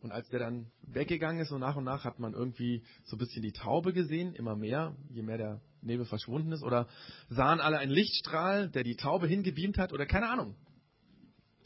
und 0.00 0.12
als 0.12 0.28
der 0.28 0.40
dann 0.40 0.70
weggegangen 0.82 1.40
ist, 1.40 1.48
so 1.48 1.58
nach 1.58 1.76
und 1.76 1.84
nach 1.84 2.04
hat 2.04 2.18
man 2.18 2.34
irgendwie 2.34 2.84
so 3.04 3.16
ein 3.16 3.18
bisschen 3.18 3.42
die 3.42 3.52
Taube 3.52 3.92
gesehen, 3.92 4.34
immer 4.34 4.54
mehr, 4.54 4.96
je 5.08 5.22
mehr 5.22 5.38
der 5.38 5.60
Nebel 5.80 6.06
verschwunden 6.06 6.52
ist? 6.52 6.62
Oder 6.62 6.86
sahen 7.28 7.60
alle 7.60 7.78
einen 7.78 7.90
Lichtstrahl, 7.90 8.68
der 8.70 8.84
die 8.84 8.96
Taube 8.96 9.26
hingebeamt 9.26 9.78
hat? 9.78 9.92
Oder 9.92 10.06
keine 10.06 10.28
Ahnung. 10.28 10.54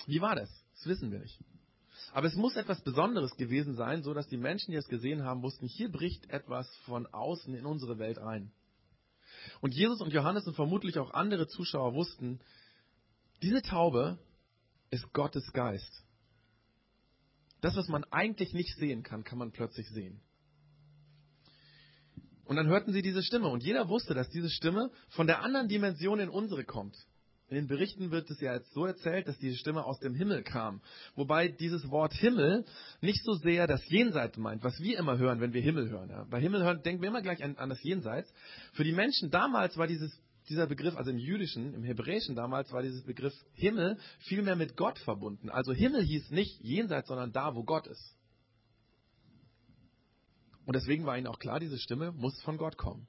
Wie 0.07 0.21
war 0.21 0.35
das? 0.35 0.49
Das 0.75 0.87
wissen 0.87 1.13
wir 1.13 1.19
nicht. 1.19 1.39
Aber 2.13 2.27
es 2.27 2.35
muss 2.35 2.57
etwas 2.57 2.83
Besonderes 2.83 3.35
gewesen 3.37 3.75
sein, 3.75 4.03
so 4.03 4.13
dass 4.13 4.29
die 4.29 4.37
Menschen, 4.37 4.71
die 4.71 4.77
es 4.77 4.89
gesehen 4.89 5.25
haben, 5.25 5.43
wussten, 5.43 5.67
hier 5.67 5.91
bricht 5.91 6.29
etwas 6.29 6.69
von 6.85 7.07
außen 7.07 7.55
in 7.55 7.65
unsere 7.65 7.99
Welt 7.99 8.19
ein. 8.19 8.53
Und 9.63 9.75
Jesus 9.75 10.01
und 10.03 10.13
Johannes 10.13 10.47
und 10.47 10.55
vermutlich 10.55 10.99
auch 10.99 11.13
andere 11.15 11.49
Zuschauer 11.49 11.95
wussten, 11.95 12.41
diese 13.43 13.63
Taube 13.63 14.19
ist 14.91 15.11
Gottes 15.15 15.53
Geist. 15.53 16.05
Das, 17.63 17.77
was 17.77 17.89
man 17.89 18.05
eigentlich 18.05 18.53
nicht 18.53 18.77
sehen 18.77 19.03
kann, 19.03 19.25
kann 19.25 19.39
man 19.39 19.51
plötzlich 19.51 19.89
sehen. 19.89 20.21
Und 22.45 22.57
dann 22.57 22.67
hörten 22.67 22.93
sie 22.93 23.01
diese 23.01 23.23
Stimme. 23.23 23.49
Und 23.49 23.63
jeder 23.63 23.89
wusste, 23.89 24.13
dass 24.13 24.29
diese 24.29 24.51
Stimme 24.51 24.91
von 25.09 25.27
der 25.27 25.43
anderen 25.43 25.69
Dimension 25.69 26.21
in 26.21 26.29
unsere 26.29 26.65
kommt. 26.65 26.97
In 27.49 27.57
den 27.57 27.67
Berichten 27.67 28.11
wird 28.11 28.31
es 28.31 28.41
ja 28.41 28.55
jetzt 28.55 28.73
so 28.73 28.87
erzählt, 28.87 29.29
dass 29.29 29.39
diese 29.39 29.57
Stimme 29.57 29.85
aus 29.85 29.99
dem 29.99 30.15
Himmel 30.15 30.43
kam. 30.43 30.81
Wobei 31.17 31.49
dieses 31.49 31.91
Wort 31.91 32.15
Himmel 32.15 32.65
nicht 33.03 33.23
so 33.25 33.35
sehr 33.35 33.67
das 33.67 33.87
Jenseits 33.89 34.39
meint, 34.39 34.65
was 34.65 34.81
wir 34.81 34.99
immer 34.99 35.19
hören, 35.19 35.41
wenn 35.41 35.53
wir 35.53 35.61
Himmel 35.61 35.91
hören. 35.91 36.09
Ja. 36.09 36.25
Bei 36.31 36.41
Himmel 36.41 36.63
hören, 36.63 36.83
denken 36.83 37.03
wir 37.03 37.11
immer 37.11 37.21
gleich 37.21 37.45
an, 37.45 37.57
an 37.57 37.69
das 37.69 37.83
Jenseits. 37.83 38.33
Für 38.73 38.85
die 38.85 38.93
Menschen 38.93 39.31
damals 39.31 39.77
war 39.77 39.87
dieses, 39.87 40.19
dieser 40.49 40.67
Begriff, 40.67 40.97
also 40.97 41.11
im 41.11 41.19
Jüdischen, 41.19 41.75
im 41.75 41.85
Hebräischen 41.85 42.35
damals, 42.35 42.73
war 42.73 42.83
dieses 42.83 43.03
Begriff 43.05 43.35
Himmel 43.53 43.99
vielmehr 44.21 44.57
mit 44.57 44.77
Gott 44.77 44.99
verbunden. 45.01 45.51
Also 45.51 45.75
Himmel 45.75 46.03
hieß 46.05 46.31
nicht 46.31 46.59
Jenseits, 46.63 47.09
sondern 47.09 47.33
da, 47.33 47.55
wo 47.55 47.65
Gott 47.65 47.87
ist. 47.87 48.17
Und 50.65 50.75
deswegen 50.75 51.05
war 51.05 51.19
ihnen 51.19 51.27
auch 51.27 51.39
klar, 51.39 51.61
diese 51.61 51.79
Stimme 51.79 52.13
muss 52.13 52.41
von 52.43 52.57
Gott 52.57 52.79
kommen. 52.79 53.07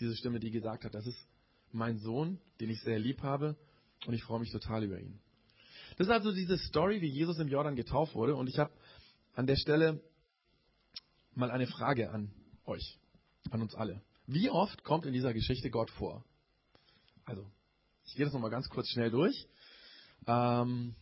Diese 0.00 0.14
Stimme, 0.16 0.40
die 0.40 0.50
gesagt 0.50 0.84
hat, 0.84 0.94
das 0.94 1.06
ist 1.06 1.26
mein 1.72 1.98
Sohn, 1.98 2.40
den 2.60 2.70
ich 2.70 2.80
sehr 2.82 2.98
lieb 2.98 3.22
habe 3.22 3.56
und 4.06 4.14
ich 4.14 4.22
freue 4.22 4.40
mich 4.40 4.50
total 4.50 4.84
über 4.84 4.98
ihn. 4.98 5.20
Das 5.96 6.06
ist 6.06 6.12
also 6.12 6.32
diese 6.32 6.58
Story, 6.58 7.00
wie 7.00 7.08
Jesus 7.08 7.38
im 7.38 7.48
Jordan 7.48 7.76
getauft 7.76 8.14
wurde 8.14 8.34
und 8.34 8.48
ich 8.48 8.58
habe 8.58 8.72
an 9.34 9.46
der 9.46 9.56
Stelle 9.56 10.00
mal 11.34 11.50
eine 11.50 11.66
Frage 11.66 12.10
an 12.10 12.30
euch, 12.64 12.98
an 13.50 13.62
uns 13.62 13.74
alle. 13.74 14.02
Wie 14.26 14.50
oft 14.50 14.82
kommt 14.82 15.06
in 15.06 15.12
dieser 15.12 15.32
Geschichte 15.32 15.70
Gott 15.70 15.90
vor? 15.90 16.24
Also, 17.24 17.50
ich 18.04 18.14
gehe 18.14 18.24
das 18.24 18.34
nochmal 18.34 18.50
ganz 18.50 18.68
kurz 18.68 18.88
schnell 18.88 19.10
durch. 19.10 19.46
Ähm, 20.26 20.94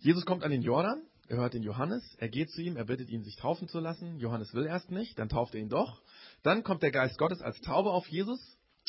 Jesus 0.00 0.24
kommt 0.24 0.44
an 0.44 0.50
den 0.50 0.62
Jordan, 0.62 1.02
er 1.32 1.38
hört 1.38 1.54
den 1.54 1.62
Johannes, 1.62 2.04
er 2.18 2.28
geht 2.28 2.50
zu 2.50 2.60
ihm, 2.60 2.76
er 2.76 2.84
bittet 2.84 3.08
ihn, 3.08 3.24
sich 3.24 3.36
taufen 3.36 3.66
zu 3.66 3.80
lassen. 3.80 4.18
Johannes 4.18 4.52
will 4.52 4.66
erst 4.66 4.90
nicht, 4.90 5.18
dann 5.18 5.30
tauft 5.30 5.54
er 5.54 5.60
ihn 5.60 5.70
doch. 5.70 6.02
Dann 6.42 6.62
kommt 6.62 6.82
der 6.82 6.90
Geist 6.90 7.16
Gottes 7.16 7.40
als 7.40 7.58
Taube 7.62 7.90
auf 7.90 8.06
Jesus 8.08 8.38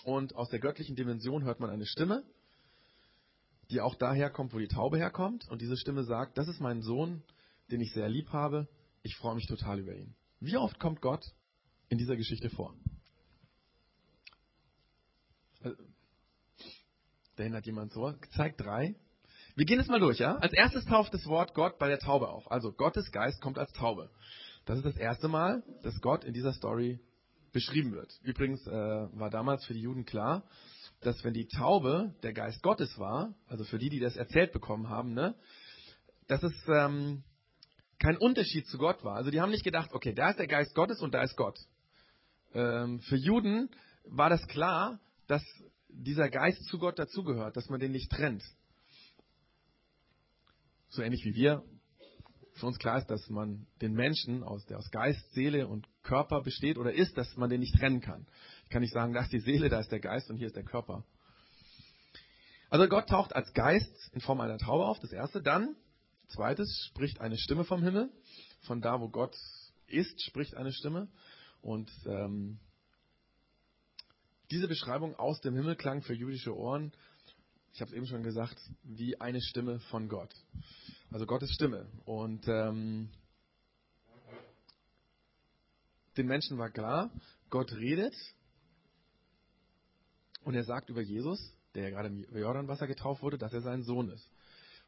und 0.04 0.36
aus 0.36 0.50
der 0.50 0.60
göttlichen 0.60 0.98
Dimension 0.98 1.46
hört 1.46 1.62
man 1.62 1.70
eine 1.70 1.86
Stimme, 1.86 2.22
die 3.72 3.80
auch 3.80 3.96
daher 3.96 4.30
kommt, 4.30 4.54
wo 4.54 4.60
die 4.60 4.68
Taube 4.68 4.98
herkommt. 4.98 5.48
Und 5.50 5.62
diese 5.62 5.78
Stimme 5.78 6.04
sagt, 6.04 6.38
das 6.38 6.50
ist 6.50 6.60
mein 6.60 6.82
Sohn, 6.82 7.24
den 7.72 7.80
ich 7.80 7.94
sehr 7.94 8.10
lieb 8.10 8.28
habe. 8.34 8.68
Ich 9.04 9.16
freue 9.16 9.36
mich 9.36 9.48
total 9.48 9.80
über 9.80 9.96
ihn. 9.96 10.14
Wie 10.42 10.58
oft 10.58 10.80
kommt 10.82 11.00
Gott 11.00 11.24
in 11.88 11.98
dieser 11.98 12.18
Geschichte 12.18 12.50
vor? 12.50 12.76
Äh, 15.62 15.72
da 17.38 17.50
hat 17.50 17.66
jemand 17.66 17.94
so 17.94 18.14
gezeigt, 18.20 18.60
drei. 18.60 18.96
Wir 19.56 19.66
gehen 19.66 19.80
es 19.80 19.88
mal 19.88 20.00
durch, 20.00 20.18
ja? 20.18 20.36
Als 20.38 20.54
erstes 20.54 20.86
tauft 20.86 21.14
das 21.14 21.26
Wort 21.28 21.54
Gott 21.54 21.78
bei 21.78 21.88
der 21.88 22.00
Taube 22.00 22.28
auf. 22.28 22.50
Also 22.52 22.72
Gottes 22.72 23.12
Geist 23.12 23.40
kommt 23.40 23.60
als 23.60 23.72
Taube. 23.74 24.10
Das 24.66 24.78
ist 24.78 24.86
das 24.86 24.98
erste 24.98 25.28
Mal, 25.28 25.64
dass 25.84 26.02
Gott 26.02 26.24
in 26.24 26.34
dieser 26.34 26.54
Story 26.54 27.00
beschrieben 27.52 27.92
wird. 27.92 28.12
Übrigens 28.24 28.66
äh, 28.66 28.72
war 28.72 29.30
damals 29.30 29.64
für 29.66 29.74
die 29.74 29.82
Juden 29.82 30.06
klar, 30.06 30.44
dass 31.02 31.24
wenn 31.24 31.34
die 31.34 31.48
Taube 31.48 32.16
der 32.24 32.34
Geist 32.34 32.64
Gottes 32.64 32.98
war, 32.98 33.36
also 33.48 33.64
für 33.64 33.78
die, 33.78 33.90
die 33.90 34.00
das 34.00 34.16
erzählt 34.16 34.54
bekommen 34.54 34.90
haben, 34.90 35.14
ne, 35.14 35.36
dass 36.28 36.42
es 36.42 36.54
ähm, 36.68 37.24
kein 38.00 38.18
Unterschied 38.18 38.66
zu 38.68 38.80
Gott 38.80 39.04
war. 39.04 39.16
Also 39.16 39.30
die 39.30 39.40
haben 39.40 39.52
nicht 39.52 39.64
gedacht, 39.64 39.92
okay, 39.94 40.14
da 40.14 40.32
ist 40.32 40.40
der 40.40 40.48
Geist 40.48 40.74
Gottes 40.74 41.00
und 41.02 41.14
da 41.14 41.22
ist 41.22 41.36
Gott. 41.38 41.60
Ähm, 42.56 43.02
für 43.02 43.18
Juden 43.18 43.70
war 44.06 44.30
das 44.32 44.48
klar, 44.48 45.00
dass 45.28 45.44
dieser 45.90 46.30
Geist 46.30 46.64
zu 46.66 46.80
Gott 46.80 46.98
dazugehört, 46.98 47.56
dass 47.56 47.70
man 47.70 47.80
den 47.80 47.92
nicht 47.92 48.12
trennt. 48.12 48.44
So 50.94 51.02
ähnlich 51.02 51.26
wie 51.26 51.34
wir 51.34 51.64
für 52.54 52.68
uns 52.68 52.78
klar 52.78 53.00
ist, 53.00 53.08
dass 53.08 53.28
man 53.28 53.66
den 53.82 53.94
Menschen, 53.94 54.44
aus, 54.44 54.64
der 54.68 54.78
aus 54.78 54.92
Geist, 54.92 55.34
Seele 55.34 55.68
und 55.68 55.88
Körper 56.04 56.44
besteht 56.44 56.78
oder 56.78 56.94
ist, 56.94 57.18
dass 57.18 57.36
man 57.36 57.50
den 57.50 57.62
nicht 57.62 57.76
trennen 57.76 58.00
kann. 58.00 58.28
Ich 58.66 58.70
kann 58.70 58.84
nicht 58.84 58.94
sagen, 58.94 59.12
da 59.12 59.22
ist 59.22 59.34
die 59.34 59.40
Seele, 59.40 59.70
da 59.70 59.80
ist 59.80 59.92
der 59.92 60.00
Geist 60.00 60.30
und 60.30 60.38
hier 60.38 60.46
ist 60.46 60.56
der 60.56 60.64
Körper. 60.64 61.04
Also 62.70 62.88
Gott 62.88 63.10
taucht 63.10 63.36
als 63.36 63.52
Geist 63.54 64.12
in 64.14 64.22
Form 64.22 64.40
einer 64.40 64.60
Taube 64.60 64.86
auf, 64.86 65.00
das 65.00 65.12
erste. 65.12 65.42
Dann, 65.42 65.76
zweites, 66.28 66.86
spricht 66.90 67.20
eine 67.20 67.40
Stimme 67.40 67.64
vom 67.64 67.82
Himmel. 67.82 68.12
Von 68.62 68.80
da, 68.80 69.02
wo 69.02 69.10
Gott 69.10 69.36
ist, 69.88 70.22
spricht 70.22 70.56
eine 70.56 70.72
Stimme. 70.72 71.08
Und 71.62 71.90
ähm, 72.06 72.60
diese 74.52 74.68
Beschreibung 74.68 75.16
aus 75.16 75.42
dem 75.42 75.56
Himmel 75.56 75.76
klang 75.76 76.04
für 76.04 76.14
jüdische 76.14 76.56
Ohren, 76.56 76.94
ich 77.74 77.82
habe 77.82 77.90
es 77.90 77.98
eben 77.98 78.06
schon 78.06 78.22
gesagt, 78.22 78.58
wie 78.84 79.20
eine 79.20 79.42
Stimme 79.42 79.80
von 79.92 80.08
Gott. 80.08 80.34
Also 81.12 81.26
Gottes 81.26 81.52
Stimme. 81.52 81.88
Und 82.06 82.48
ähm, 82.48 83.10
den 86.16 86.28
Menschen 86.28 86.60
war 86.60 86.70
klar, 86.70 87.10
Gott 87.50 87.74
redet 87.74 88.16
und 90.44 90.54
er 90.54 90.64
sagt 90.64 90.90
über 90.90 91.02
Jesus, 91.02 91.40
der 91.74 91.84
ja 91.84 91.90
gerade 91.90 92.10
im 92.10 92.38
Jordanwasser 92.38 92.86
getauft 92.86 93.24
wurde, 93.24 93.40
dass 93.40 93.54
er 93.54 93.62
sein 93.62 93.82
Sohn 93.82 94.10
ist. 94.10 94.30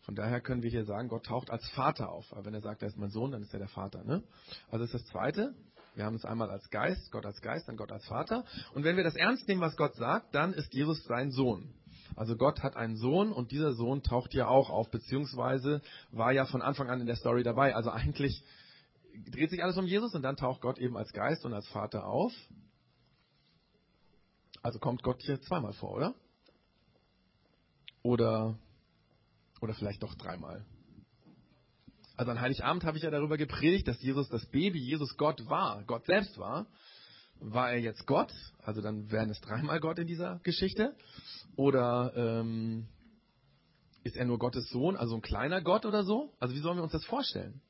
Von 0.01 0.13
daher 0.13 0.39
können 0.39 0.61
wir 0.61 0.69
hier 0.69 0.85
sagen, 0.85 1.07
Gott 1.07 1.25
taucht 1.25 1.49
als 1.49 1.67
Vater 1.69 2.11
auf. 2.11 2.31
Aber 2.31 2.45
wenn 2.45 2.53
er 2.53 2.61
sagt, 2.61 2.83
er 2.83 2.89
ist 2.89 2.97
mein 2.97 3.09
Sohn, 3.09 3.31
dann 3.31 3.41
ist 3.41 3.53
er 3.53 3.59
der 3.59 3.69
Vater. 3.69 4.03
Ne? 4.03 4.21
Also 4.69 4.85
das 4.85 4.93
ist 4.93 5.05
das 5.05 5.11
Zweite. 5.11 5.55
Wir 5.95 6.05
haben 6.05 6.15
es 6.15 6.25
einmal 6.25 6.51
als 6.51 6.69
Geist, 6.69 7.11
Gott 7.11 7.25
als 7.25 7.41
Geist, 7.41 7.67
dann 7.67 7.77
Gott 7.77 7.91
als 7.91 8.05
Vater. 8.05 8.45
Und 8.75 8.83
wenn 8.83 8.97
wir 8.97 9.03
das 9.03 9.15
ernst 9.15 9.47
nehmen, 9.47 9.61
was 9.61 9.75
Gott 9.75 9.95
sagt, 9.95 10.35
dann 10.35 10.53
ist 10.53 10.71
Jesus 10.73 11.03
sein 11.05 11.31
Sohn. 11.31 11.73
Also 12.15 12.37
Gott 12.37 12.63
hat 12.63 12.77
einen 12.77 12.95
Sohn 12.95 13.31
und 13.31 13.51
dieser 13.51 13.73
Sohn 13.73 14.01
taucht 14.01 14.33
ja 14.33 14.47
auch 14.47 14.69
auf, 14.69 14.89
beziehungsweise 14.89 15.81
war 16.11 16.31
ja 16.31 16.45
von 16.45 16.61
Anfang 16.61 16.89
an 16.89 17.01
in 17.01 17.07
der 17.07 17.17
Story 17.17 17.43
dabei. 17.43 17.75
Also 17.75 17.89
eigentlich 17.89 18.43
dreht 19.31 19.49
sich 19.49 19.63
alles 19.63 19.77
um 19.77 19.85
Jesus 19.85 20.13
und 20.15 20.21
dann 20.21 20.37
taucht 20.37 20.61
Gott 20.61 20.77
eben 20.77 20.97
als 20.97 21.11
Geist 21.11 21.45
und 21.45 21.53
als 21.53 21.67
Vater 21.67 22.05
auf. 22.05 22.33
Also 24.61 24.79
kommt 24.79 25.03
Gott 25.03 25.21
hier 25.21 25.41
zweimal 25.41 25.73
vor, 25.73 25.91
oder? 25.91 26.15
Oder, 28.01 28.57
oder 29.61 29.73
vielleicht 29.73 30.01
doch 30.01 30.15
dreimal. 30.15 30.65
Also 32.17 32.31
an 32.31 32.39
Heiligabend 32.39 32.85
habe 32.85 32.97
ich 32.97 33.03
ja 33.03 33.11
darüber 33.11 33.37
gepredigt, 33.37 33.87
dass 33.87 34.01
Jesus 34.01 34.29
das 34.29 34.45
Baby, 34.47 34.79
Jesus 34.79 35.17
Gott 35.17 35.45
war, 35.49 35.83
Gott 35.83 36.05
selbst 36.05 36.37
war. 36.37 36.67
War 37.39 37.71
er 37.71 37.79
jetzt 37.79 38.05
Gott? 38.07 38.31
Also 38.63 38.81
dann 38.81 39.11
wären 39.11 39.29
es 39.29 39.39
dreimal 39.41 39.79
Gott 39.79 39.99
in 39.99 40.07
dieser 40.07 40.39
Geschichte. 40.43 40.95
Oder 41.55 42.13
ähm, 42.15 42.87
ist 44.03 44.15
er 44.15 44.25
nur 44.25 44.39
Gottes 44.39 44.69
Sohn, 44.69 44.95
also 44.95 45.15
ein 45.15 45.21
kleiner 45.21 45.61
Gott 45.61 45.85
oder 45.85 46.03
so? 46.03 46.33
Also 46.39 46.55
wie 46.55 46.59
sollen 46.59 46.77
wir 46.77 46.83
uns 46.83 46.91
das 46.91 47.05
vorstellen? 47.05 47.61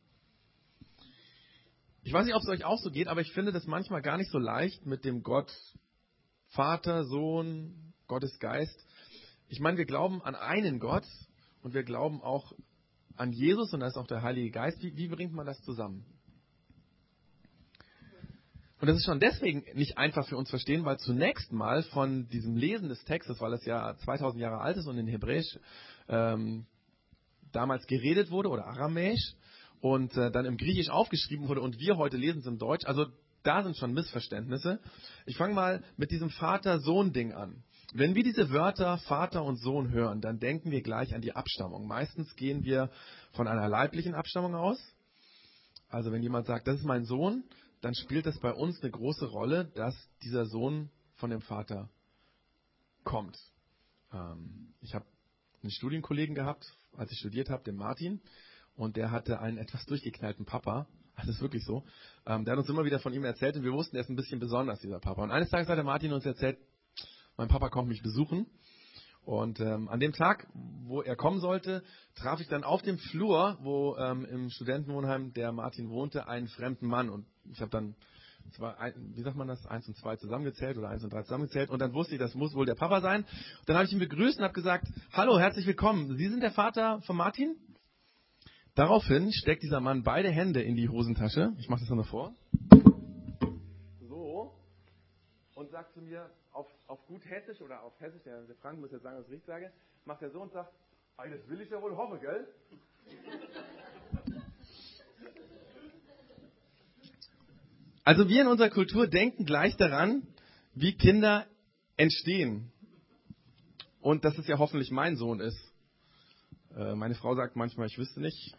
Ich 2.04 2.14
weiß 2.14 2.26
nicht, 2.26 2.36
ob 2.36 2.42
es 2.44 2.50
euch 2.50 2.66
auch 2.66 2.80
so 2.80 2.92
geht, 2.92 3.08
aber 3.08 3.22
ich 3.22 3.32
finde 3.32 3.52
das 3.52 3.66
manchmal 3.66 4.02
gar 4.02 4.18
nicht 4.18 4.30
so 4.32 4.38
leicht 4.38 4.86
mit 4.86 5.06
dem 5.06 5.24
Gott 5.24 5.52
Vater, 6.50 7.04
Sohn, 7.06 7.94
Gottes 8.08 8.38
Geist. 8.40 8.86
Ich 9.48 9.60
meine, 9.60 9.78
wir 9.78 9.86
glauben 9.86 10.22
an 10.22 10.36
einen 10.36 10.80
Gott 10.80 11.06
und 11.64 11.74
wir 11.74 11.84
glauben 11.84 12.22
auch 12.22 12.54
an 13.16 13.32
Jesus 13.32 13.74
und 13.74 13.80
da 13.80 13.88
ist 13.88 13.98
auch 13.98 14.08
der 14.08 14.22
Heilige 14.22 14.52
Geist. 14.52 14.82
Wie, 14.84 14.96
wie 14.96 15.08
bringt 15.08 15.34
man 15.34 15.46
das 15.46 15.62
zusammen? 15.62 16.06
Und 18.82 18.88
das 18.88 18.98
ist 18.98 19.06
schon 19.06 19.20
deswegen 19.20 19.64
nicht 19.74 19.98
einfach 19.98 20.28
für 20.28 20.38
uns 20.38 20.50
verstehen, 20.50 20.84
weil 20.84 20.98
zunächst 20.98 21.52
mal 21.54 21.84
von 21.84 22.28
diesem 22.28 22.58
Lesen 22.58 22.90
des 22.90 23.04
Textes, 23.06 23.40
weil 23.40 23.54
es 23.54 23.66
ja 23.66 23.96
2000 23.98 24.42
Jahre 24.42 24.60
alt 24.60 24.78
ist 24.78 24.88
und 24.88 24.98
in 24.98 25.08
Hebräisch 25.08 25.58
ähm, 26.10 26.66
damals 27.54 27.88
geredet 27.88 28.32
wurde 28.32 28.50
oder 28.50 28.66
Aramäisch 28.66 29.34
und 29.80 30.16
äh, 30.18 30.30
dann 30.30 30.46
im 30.46 30.58
Griechisch 30.58 30.90
aufgeschrieben 30.90 31.48
wurde 31.48 31.62
und 31.62 31.80
wir 31.80 31.96
heute 31.96 32.18
lesen 32.18 32.40
es 32.40 32.48
im 32.48 32.58
Deutsch, 32.58 32.86
also 32.86 33.06
da 33.44 33.64
sind 33.64 33.78
schon 33.78 33.94
Missverständnisse. 33.94 34.80
Ich 35.26 35.38
fange 35.38 35.54
mal 35.54 35.84
mit 35.98 36.12
diesem 36.12 36.30
Vater-Sohn-Ding 36.32 37.34
an. 37.34 37.64
Wenn 37.94 38.16
wir 38.16 38.24
diese 38.24 38.50
Wörter 38.50 38.98
Vater 38.98 39.44
und 39.44 39.58
Sohn 39.58 39.92
hören, 39.92 40.20
dann 40.20 40.40
denken 40.40 40.72
wir 40.72 40.82
gleich 40.82 41.14
an 41.14 41.22
die 41.22 41.36
Abstammung. 41.36 41.88
Meistens 41.88 42.36
gehen 42.36 42.64
wir 42.64 42.90
von 43.34 43.48
einer 43.48 43.70
leiblichen 43.70 44.16
Abstammung 44.16 44.56
aus. 44.56 44.80
Also 45.88 46.12
wenn 46.12 46.24
jemand 46.24 46.48
sagt, 46.48 46.68
das 46.68 46.80
ist 46.80 46.86
mein 46.86 47.06
Sohn, 47.06 47.44
dann 47.82 47.94
spielt 47.96 48.26
es 48.26 48.40
bei 48.40 48.54
uns 48.54 48.82
eine 48.82 48.92
große 48.92 49.26
Rolle, 49.26 49.66
dass 49.76 49.96
dieser 50.24 50.46
Sohn 50.46 50.90
von 51.16 51.30
dem 51.30 51.42
Vater 51.42 51.90
kommt. 53.04 53.38
Ähm, 54.12 54.74
ich 54.82 54.94
habe 54.96 55.06
einen 55.62 55.72
Studienkollegen 55.72 56.36
gehabt, 56.36 56.66
als 56.98 57.12
ich 57.12 57.20
studiert 57.20 57.50
habe, 57.50 57.64
den 57.64 57.76
Martin, 57.76 58.22
und 58.76 58.98
der 58.98 59.12
hatte 59.12 59.40
einen 59.40 59.58
etwas 59.58 59.86
durchgeknallten 59.86 60.46
Papa, 60.46 60.88
Das 61.18 61.28
ist 61.28 61.42
wirklich 61.42 61.64
so. 61.64 61.84
Ähm, 62.26 62.46
der 62.46 62.54
hat 62.54 62.60
uns 62.60 62.70
immer 62.70 62.86
wieder 62.86 63.00
von 63.00 63.14
ihm 63.14 63.24
erzählt 63.24 63.56
und 63.56 63.64
wir 63.64 63.72
wussten, 63.72 63.96
er 63.96 64.02
ist 64.02 64.10
ein 64.10 64.16
bisschen 64.16 64.40
besonders, 64.40 64.80
dieser 64.80 65.00
Papa. 65.00 65.24
Und 65.24 65.32
eines 65.32 65.50
Tages 65.50 65.68
hat 65.68 65.78
der 65.78 65.84
Martin 65.84 66.14
uns 66.14 66.26
erzählt, 66.26 66.58
mein 67.38 67.48
Papa 67.48 67.70
kommt 67.70 67.90
mich 67.90 68.02
besuchen. 68.02 68.46
Und 69.26 69.60
ähm, 69.60 69.90
an 69.90 70.00
dem 70.00 70.14
Tag, 70.14 70.48
wo 70.86 71.02
er 71.02 71.16
kommen 71.16 71.40
sollte, 71.40 71.84
traf 72.16 72.40
ich 72.40 72.48
dann 72.48 72.64
auf 72.64 72.84
dem 72.84 73.00
Flur, 73.00 73.58
wo 73.62 73.98
ähm, 73.98 74.24
im 74.26 74.50
Studentenwohnheim 74.52 75.34
der 75.34 75.52
Martin 75.52 75.90
wohnte, 75.90 76.28
einen 76.28 76.48
fremden 76.48 76.88
Mann. 76.88 77.10
Und 77.10 77.26
ich 77.52 77.60
habe 77.60 77.72
dann, 77.72 77.96
zwei, 78.52 78.94
wie 79.16 79.24
sagt 79.24 79.36
man 79.36 79.48
das, 79.48 79.66
eins 79.66 79.88
und 79.88 79.98
zwei 79.98 80.16
zusammengezählt 80.16 80.78
oder 80.78 80.90
eins 80.90 81.04
und 81.04 81.12
drei 81.12 81.24
zusammengezählt. 81.24 81.72
Und 81.72 81.80
dann 81.80 81.94
wusste 81.94 82.14
ich, 82.14 82.20
das 82.20 82.36
muss 82.36 82.54
wohl 82.54 82.68
der 82.68 82.76
Papa 82.76 83.02
sein. 83.02 83.24
Und 83.24 83.68
dann 83.70 83.78
habe 83.78 83.86
ich 83.86 83.94
ihn 83.94 84.00
begrüßt 84.00 84.38
und 84.38 84.44
habe 84.44 84.54
gesagt, 84.54 84.88
hallo, 85.12 85.40
herzlich 85.40 85.66
willkommen. 85.66 86.16
Sie 86.18 86.28
sind 86.28 86.42
der 86.42 86.52
Vater 86.52 87.02
von 87.02 87.18
Martin? 87.18 87.56
Daraufhin 88.76 89.32
steckt 89.32 89.64
dieser 89.64 89.80
Mann 89.80 90.04
beide 90.04 90.30
Hände 90.30 90.62
in 90.62 90.76
die 90.76 90.90
Hosentasche. 90.90 91.54
Ich 91.58 91.70
mache 91.70 91.80
das 91.80 91.90
nochmal 91.90 92.06
vor. 92.06 92.36
Sagt 95.76 95.94
zu 95.94 96.00
mir 96.00 96.30
auf, 96.54 96.68
auf 96.88 97.06
gut 97.06 97.26
Hessisch 97.26 97.60
oder 97.60 97.84
auf 97.84 98.00
Hessisch, 98.00 98.24
der, 98.24 98.44
der 98.44 98.56
Frank 98.56 98.80
muss 98.80 98.94
jetzt 98.94 99.04
sagen, 99.04 99.18
was 99.18 99.26
ich 99.26 99.34
richtig 99.34 99.48
sage, 99.48 99.74
macht 100.06 100.22
er 100.22 100.30
so 100.30 100.40
und 100.40 100.54
sagt, 100.54 100.72
das 101.18 101.50
will 101.50 101.60
ich 101.60 101.70
ja 101.70 101.82
wohl 101.82 101.98
hoffen, 101.98 102.18
gell? 102.22 102.48
Also 108.06 108.30
wir 108.30 108.42
in 108.42 108.48
unserer 108.48 108.70
Kultur 108.70 109.08
denken 109.08 109.46
gleich 109.46 109.76
daran, 109.76 110.26
wie 110.76 110.96
Kinder 110.96 111.46
entstehen. 111.98 112.72
Und 114.00 114.24
dass 114.24 114.38
es 114.38 114.48
ja 114.48 114.58
hoffentlich 114.60 114.92
mein 114.92 115.18
Sohn 115.18 115.42
ist. 115.42 115.60
Äh, 116.74 116.96
meine 116.96 117.16
Frau 117.16 117.36
sagt 117.36 117.58
manchmal, 117.58 117.88
ich 117.88 117.98
wüsste 117.98 118.22
nicht, 118.22 118.56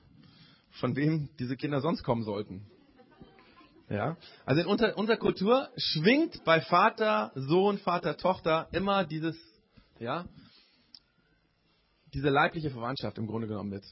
von 0.81 0.97
wem 0.97 1.31
diese 1.39 1.57
Kinder 1.57 1.81
sonst 1.81 2.03
kommen 2.03 2.25
sollten. 2.25 2.71
Ja? 3.89 4.17
Also 4.45 4.63
in 4.63 4.67
unter, 4.67 4.97
unserer 4.97 5.17
Kultur 5.17 5.69
schwingt 5.77 6.45
bei 6.45 6.61
Vater, 6.61 7.33
Sohn, 7.35 7.79
Vater, 7.79 8.17
Tochter 8.17 8.69
immer 8.73 9.05
dieses, 9.05 9.37
ja, 9.99 10.27
diese 12.13 12.29
leibliche 12.31 12.71
Verwandtschaft 12.71 13.19
im 13.19 13.27
Grunde 13.27 13.47
genommen 13.47 13.71
mit. 13.71 13.85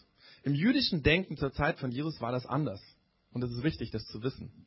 Im 0.43 0.55
jüdischen 0.55 1.03
Denken 1.03 1.37
zur 1.37 1.53
Zeit 1.53 1.79
von 1.79 1.91
Jesus 1.91 2.21
war 2.21 2.33
das 2.33 2.47
anders. 2.47 2.81
Und 3.33 3.43
es 3.43 3.51
ist 3.51 3.63
wichtig, 3.63 3.91
das 3.91 4.05
zu 4.07 4.23
wissen. 4.23 4.67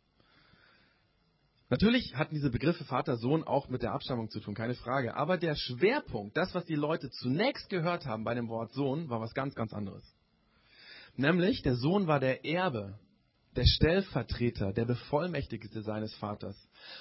Natürlich 1.70 2.16
hatten 2.16 2.34
diese 2.34 2.50
Begriffe 2.50 2.86
Vater, 2.86 3.18
Sohn 3.18 3.44
auch 3.44 3.68
mit 3.68 3.82
der 3.82 3.92
Abstammung 3.92 4.30
zu 4.30 4.40
tun, 4.40 4.56
keine 4.56 4.76
Frage. 4.76 5.16
Aber 5.16 5.38
der 5.38 5.56
Schwerpunkt, 5.56 6.38
das, 6.38 6.56
was 6.56 6.66
die 6.66 6.76
Leute 6.76 7.10
zunächst 7.10 7.70
gehört 7.70 8.06
haben 8.06 8.24
bei 8.24 8.34
dem 8.34 8.48
Wort 8.48 8.72
Sohn, 8.72 9.10
war 9.10 9.20
was 9.20 9.34
ganz, 9.34 9.54
ganz 9.54 9.74
anderes. 9.74 10.04
Nämlich, 11.16 11.62
der 11.64 11.76
Sohn 11.76 12.08
war 12.08 12.20
der 12.20 12.46
Erbe, 12.46 12.98
der 13.58 13.66
Stellvertreter, 13.66 14.72
der 14.72 14.86
Bevollmächtigte 14.86 15.82
seines 15.82 16.14
Vaters. 16.16 16.56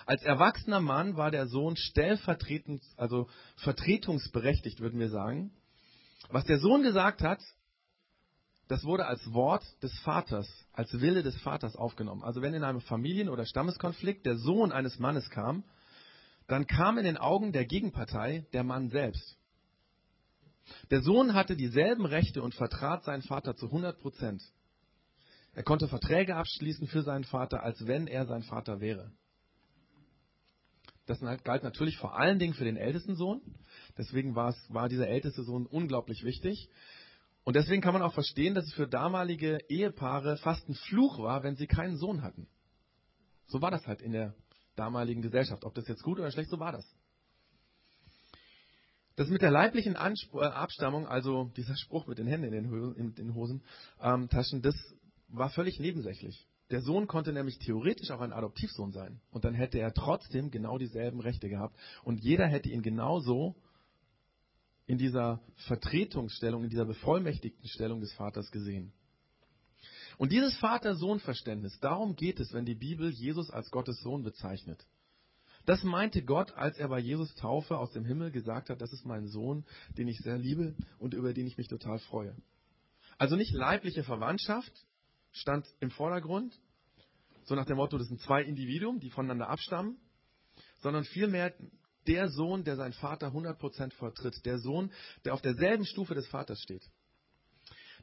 Als 0.07 0.23
erwachsener 0.23 0.81
Mann 0.81 1.17
war 1.17 1.31
der 1.31 1.47
Sohn 1.47 1.77
stellvertretend, 1.77 2.83
also 2.97 3.29
vertretungsberechtigt, 3.57 4.81
würden 4.81 4.99
wir 4.99 5.11
sagen. 5.11 5.53
Was 6.31 6.45
der 6.45 6.59
Sohn 6.59 6.83
gesagt 6.83 7.21
hat, 7.21 7.41
das 8.69 8.85
wurde 8.85 9.07
als 9.07 9.33
Wort 9.33 9.65
des 9.83 9.97
Vaters, 10.01 10.49
als 10.73 10.93
Wille 11.01 11.23
des 11.23 11.37
Vaters 11.43 11.77
aufgenommen. 11.77 12.25
Also 12.25 12.41
wenn 12.43 12.55
in 12.55 12.65
einem 12.65 12.81
Familien- 12.81 13.29
oder 13.29 13.45
Stammeskonflikt 13.45 14.25
der 14.25 14.39
Sohn 14.39 14.73
eines 14.73 14.99
Mannes 14.99 15.29
kam, 15.31 15.63
dann 16.49 16.67
kam 16.67 16.97
in 16.97 17.05
den 17.05 17.19
Augen 17.19 17.53
der 17.53 17.67
Gegenpartei 17.67 18.47
der 18.55 18.65
Mann 18.65 18.89
selbst. 18.89 19.37
Der 20.91 21.03
Sohn 21.03 21.35
hatte 21.35 21.55
dieselben 21.55 22.07
Rechte 22.07 22.43
und 22.43 22.55
vertrat 22.55 23.05
seinen 23.05 23.23
Vater 23.23 23.57
zu 23.57 23.67
100 23.67 24.01
Prozent. 24.01 24.43
Er 25.57 25.63
konnte 25.63 25.89
Verträge 25.89 26.37
abschließen 26.37 26.87
für 26.87 27.01
seinen 27.01 27.25
Vater, 27.25 27.63
als 27.63 27.87
wenn 27.87 28.09
er 28.09 28.27
sein 28.27 28.43
Vater 28.43 28.79
wäre. 28.79 29.11
Das 31.07 31.19
galt 31.45 31.63
natürlich 31.63 31.97
vor 31.97 32.19
allen 32.19 32.39
Dingen 32.39 32.53
für 32.53 32.65
den 32.65 32.77
ältesten 32.77 33.17
Sohn. 33.17 33.41
Deswegen 33.97 34.35
war, 34.35 34.51
es, 34.51 34.57
war 34.69 34.91
dieser 34.91 35.09
älteste 35.09 35.45
Sohn 35.45 35.65
unglaublich 35.65 36.25
wichtig. 36.25 36.69
Und 37.43 37.57
deswegen 37.57 37.81
kann 37.81 37.95
man 37.95 38.03
auch 38.03 38.13
verstehen, 38.13 38.55
dass 38.55 38.67
es 38.67 38.75
für 38.75 38.87
damalige 38.87 39.59
Ehepaare 39.71 40.37
fast 40.37 40.69
ein 40.69 40.75
Fluch 40.75 41.21
war, 41.21 41.43
wenn 41.43 41.57
sie 41.57 41.67
keinen 41.67 41.97
Sohn 41.97 42.21
hatten. 42.21 42.49
So 43.47 43.63
war 43.63 43.71
das 43.71 43.87
halt 43.87 44.03
in 44.03 44.13
der 44.13 44.35
damaligen 44.75 45.23
Gesellschaft. 45.23 45.65
Ob 45.65 45.75
das 45.75 45.89
jetzt 45.89 46.03
gut 46.03 46.19
oder 46.19 46.31
schlecht, 46.31 46.51
so 46.51 46.61
war 46.61 46.73
das. 46.73 46.85
Das 49.17 49.31
mit 49.31 49.41
der 49.41 49.51
leiblichen 49.51 49.97
Anspr 49.97 50.43
äh, 50.43 50.47
Abstammung, 50.49 51.09
also 51.09 51.51
dieser 51.57 51.77
Spruch 51.77 52.07
mit 52.07 52.19
den 52.19 52.27
Händen 52.27 52.53
in 52.53 53.15
den, 53.15 53.35
Hosen, 53.35 53.63
ähm, 54.03 54.29
das 54.31 54.77
war 55.29 55.51
völlig 55.51 55.81
nebensächlich. 55.81 56.47
Der 56.71 56.81
Sohn 56.81 57.07
konnte 57.07 57.33
nämlich 57.33 57.59
theoretisch 57.59 58.11
auch 58.11 58.21
ein 58.21 58.33
Adoptivsohn 58.33 58.93
sein. 58.93 59.21
Und 59.31 59.45
dann 59.45 59.55
hätte 59.55 59.79
er 59.79 59.95
trotzdem 59.95 60.51
genau 60.51 60.79
dieselben 60.79 61.21
Rechte 61.21 61.49
gehabt. 61.49 61.77
Und 62.03 62.21
jeder 62.21 62.47
hätte 62.47 62.69
ihn 62.69 62.83
genauso 62.83 63.55
in 64.87 64.99
dieser 64.99 65.41
Vertretungsstellung, 65.67 66.65
in 66.65 66.71
dieser 66.71 66.85
bevollmächtigten 66.85 67.69
Stellung 67.69 68.01
des 68.01 68.13
Vaters 68.15 68.51
gesehen. 68.51 68.93
Und 70.19 70.33
dieses 70.33 70.57
Vater-Sohn-Verständnis, 70.59 71.79
darum 71.81 72.17
geht 72.17 72.41
es, 72.41 72.53
wenn 72.53 72.65
die 72.65 72.75
Bibel 72.75 73.11
Jesus 73.11 73.51
als 73.51 73.71
Gottes 73.71 74.01
Sohn 74.01 74.23
bezeichnet. 74.23 74.85
Das 75.67 75.83
meinte 75.83 76.23
Gott, 76.23 76.53
als 76.57 76.79
er 76.79 76.89
bei 76.89 77.01
Jesus 77.01 77.35
Taufe 77.35 77.77
aus 77.77 77.93
dem 77.93 78.05
Himmel 78.05 78.31
gesagt 78.31 78.71
hat, 78.71 78.81
das 78.81 78.93
ist 78.93 79.05
mein 79.05 79.27
Sohn, 79.27 79.65
den 79.99 80.09
ich 80.09 80.19
sehr 80.19 80.39
liebe 80.39 80.75
und 80.99 81.13
über 81.13 81.35
den 81.35 81.47
ich 81.47 81.59
mich 81.59 81.69
total 81.69 81.99
freue. 81.99 82.37
Also 83.19 83.37
nicht 83.37 83.53
leibliche 83.53 84.05
Verwandtschaft 84.05 84.73
stand 85.37 85.67
im 85.81 85.91
Vordergrund, 85.91 86.59
so 87.45 87.55
nach 87.55 87.67
dem 87.67 87.77
Motto, 87.77 87.97
das 87.99 88.09
sind 88.09 88.21
zwei 88.21 88.43
Individuen, 88.43 88.99
die 88.99 89.11
voneinander 89.11 89.49
abstammen, 89.49 89.99
sondern 90.81 91.05
vielmehr 91.05 91.55
der 92.07 92.29
Sohn, 92.29 92.65
der 92.65 92.77
seinen 92.77 92.93
Vater 92.93 93.29
100% 93.29 93.93
vertritt. 93.95 94.45
Der 94.45 94.59
Sohn, 94.59 94.93
der 95.25 95.35
auf 95.35 95.43
derselben 95.43 95.85
Stufe 95.85 96.15
des 96.15 96.27
Vaters 96.29 96.61
steht. 96.61 96.83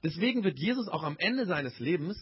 Deswegen 0.04 0.44
wird 0.44 0.60
Jesus 0.60 0.88
auch 0.90 1.04
am 1.04 1.18
Ende 1.18 1.46
seines 1.46 1.80
Lebens, 1.80 2.18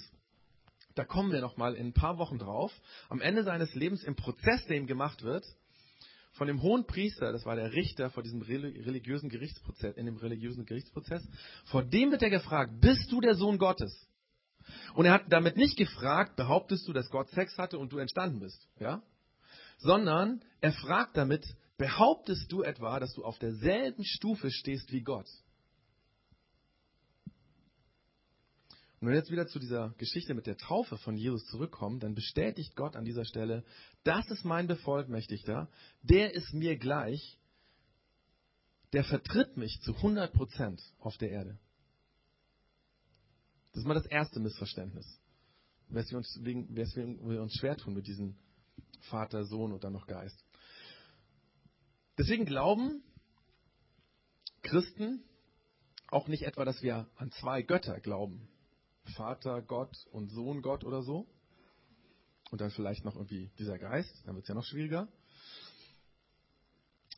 da 0.95 1.05
kommen 1.05 1.31
wir 1.31 1.41
nochmal 1.41 1.75
in 1.75 1.87
ein 1.87 1.93
paar 1.93 2.17
Wochen 2.17 2.37
drauf, 2.37 2.71
am 3.09 3.21
Ende 3.21 3.43
seines 3.43 3.73
Lebens 3.73 4.03
im 4.03 4.15
Prozess, 4.15 4.65
der 4.67 4.77
ihm 4.77 4.87
gemacht 4.87 5.23
wird, 5.23 5.45
von 6.33 6.47
dem 6.47 6.61
hohen 6.61 6.85
Priester, 6.85 7.31
das 7.31 7.45
war 7.45 7.55
der 7.55 7.73
Richter 7.73 8.09
vor 8.09 8.23
diesem 8.23 8.41
religiösen 8.41 9.29
Gerichtsprozess, 9.29 9.97
in 9.97 10.05
dem 10.05 10.17
religiösen 10.17 10.65
Gerichtsprozess, 10.65 11.27
vor 11.65 11.83
dem 11.83 12.11
wird 12.11 12.21
er 12.21 12.29
gefragt, 12.29 12.79
bist 12.81 13.11
du 13.11 13.19
der 13.21 13.35
Sohn 13.35 13.57
Gottes? 13.57 14.07
Und 14.95 15.05
er 15.05 15.13
hat 15.13 15.25
damit 15.29 15.57
nicht 15.57 15.77
gefragt, 15.77 16.35
behauptest 16.35 16.87
du, 16.87 16.93
dass 16.93 17.09
Gott 17.09 17.29
Sex 17.29 17.57
hatte 17.57 17.77
und 17.77 17.91
du 17.91 17.97
entstanden 17.97 18.39
bist, 18.39 18.67
ja? 18.79 19.01
Sondern 19.79 20.41
er 20.59 20.73
fragt 20.73 21.17
damit, 21.17 21.45
Behauptest 21.81 22.51
du 22.51 22.61
etwa, 22.61 22.99
dass 22.99 23.11
du 23.15 23.25
auf 23.25 23.39
derselben 23.39 24.03
Stufe 24.03 24.51
stehst 24.51 24.91
wie 24.91 25.01
Gott? 25.01 25.25
Und 28.99 29.07
wenn 29.07 29.13
wir 29.13 29.15
jetzt 29.15 29.31
wieder 29.31 29.47
zu 29.47 29.57
dieser 29.57 29.95
Geschichte 29.97 30.35
mit 30.35 30.45
der 30.45 30.57
Taufe 30.57 30.99
von 30.99 31.17
Jesus 31.17 31.43
zurückkommen, 31.47 31.99
dann 31.99 32.13
bestätigt 32.13 32.75
Gott 32.75 32.95
an 32.95 33.03
dieser 33.03 33.25
Stelle, 33.25 33.63
das 34.03 34.29
ist 34.29 34.45
mein 34.45 34.67
Bevollmächtigter, 34.67 35.71
der 36.03 36.35
ist 36.35 36.53
mir 36.53 36.77
gleich, 36.77 37.39
der 38.93 39.03
vertritt 39.03 39.57
mich 39.57 39.81
zu 39.81 39.95
100 39.95 40.31
Prozent 40.33 40.83
auf 40.99 41.17
der 41.17 41.31
Erde. 41.31 41.57
Das 43.71 43.81
ist 43.81 43.87
mal 43.87 43.93
das 43.93 44.05
erste 44.05 44.39
Missverständnis, 44.39 45.19
weswegen 45.87 47.29
wir 47.29 47.41
uns 47.41 47.53
schwer 47.53 47.77
tun 47.77 47.93
mit 47.93 48.07
diesem 48.07 48.35
Vater, 49.09 49.45
Sohn 49.45 49.71
und 49.71 49.83
dann 49.83 49.93
noch 49.93 50.07
Geist. 50.07 50.43
Deswegen 52.17 52.45
glauben 52.45 53.03
Christen 54.61 55.23
auch 56.07 56.27
nicht 56.27 56.43
etwa, 56.43 56.65
dass 56.65 56.81
wir 56.81 57.07
an 57.15 57.31
zwei 57.31 57.61
Götter 57.61 57.99
glauben. 57.99 58.47
Vater 59.15 59.61
Gott 59.61 60.05
und 60.11 60.29
Sohn 60.29 60.61
Gott 60.61 60.83
oder 60.83 61.01
so. 61.01 61.27
Und 62.51 62.59
dann 62.59 62.69
vielleicht 62.71 63.05
noch 63.05 63.15
irgendwie 63.15 63.49
dieser 63.57 63.79
Geist, 63.79 64.13
dann 64.25 64.35
wird 64.35 64.43
es 64.43 64.49
ja 64.49 64.55
noch 64.55 64.65
schwieriger. 64.65 65.07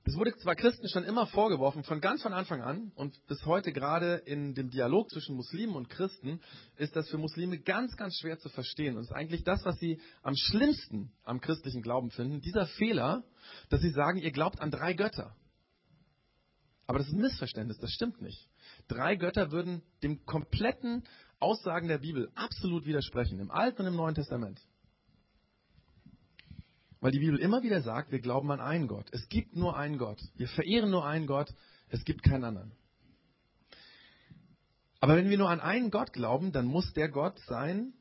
Es 0.06 0.18
wurde 0.18 0.36
zwar 0.38 0.56
Christen 0.56 0.90
schon 0.90 1.06
immer 1.06 1.28
vorgeworfen, 1.28 1.84
von 1.86 2.02
ganz 2.02 2.22
von 2.22 2.34
Anfang 2.34 2.62
an 2.62 2.92
und 2.96 3.26
bis 3.28 3.46
heute 3.46 3.72
gerade 3.72 4.16
in 4.26 4.54
dem 4.54 4.70
Dialog 4.70 5.10
zwischen 5.10 5.36
Muslimen 5.38 5.76
und 5.76 5.90
Christen 5.90 6.42
ist 6.76 6.94
das 6.98 7.08
für 7.10 7.18
Muslime 7.18 7.58
ganz, 7.60 7.96
ganz 7.96 8.18
schwer 8.20 8.38
zu 8.38 8.50
verstehen. 8.50 8.98
Und 8.98 9.04
es 9.04 9.10
ist 9.12 9.16
eigentlich 9.16 9.46
das, 9.46 9.64
was 9.64 9.80
sie 9.80 10.02
am 10.22 10.36
schlimmsten 10.36 11.14
am 11.24 11.40
christlichen 11.40 11.82
Glauben 11.82 12.12
finden, 12.12 12.42
dieser 12.42 12.68
Fehler, 12.68 13.24
dass 13.70 13.80
sie 13.80 13.92
sagen, 13.92 14.20
ihr 14.20 14.32
glaubt 14.32 14.60
an 14.60 14.72
drei 14.72 14.94
Götter. 14.94 15.38
Aber 16.86 16.98
das 16.98 17.08
ist 17.08 17.14
ein 17.14 17.22
Missverständnis, 17.22 17.78
das 17.78 17.92
stimmt 17.92 18.22
nicht. 18.22 18.50
Drei 18.90 19.16
Götter 19.16 19.52
würden 19.54 19.84
dem 20.04 20.26
kompletten 20.26 21.06
Aussagen 21.40 21.88
der 21.88 22.00
Bibel 22.00 22.30
absolut 22.36 22.86
widersprechen, 22.86 23.40
im 23.40 23.52
Alten 23.52 23.84
und 23.84 23.88
im 23.88 23.96
Neuen 23.96 24.16
Testament. 24.16 24.60
Weil 27.04 27.12
die 27.12 27.20
Bibel 27.20 27.38
immer 27.38 27.64
wieder 27.64 27.82
sagt, 27.82 28.14
wir 28.14 28.22
glauben 28.22 28.50
an 28.50 28.62
einen 28.62 28.88
Gott. 28.88 29.10
Es 29.12 29.28
gibt 29.28 29.58
nur 29.58 29.76
einen 29.76 29.98
Gott. 29.98 30.22
Wir 30.38 30.48
verehren 30.48 30.90
nur 30.90 31.06
einen 31.06 31.28
Gott. 31.28 31.54
Es 31.90 32.06
gibt 32.06 32.24
keinen 32.24 32.46
anderen. 32.46 32.72
Aber 35.02 35.18
wenn 35.18 35.30
wir 35.30 35.38
nur 35.38 35.50
an 35.50 35.60
einen 35.60 35.92
Gott 35.92 36.14
glauben, 36.14 36.54
dann 36.54 36.66
muss 36.66 36.94
der 36.94 37.10
Gott 37.10 37.38
sein, 37.40 37.92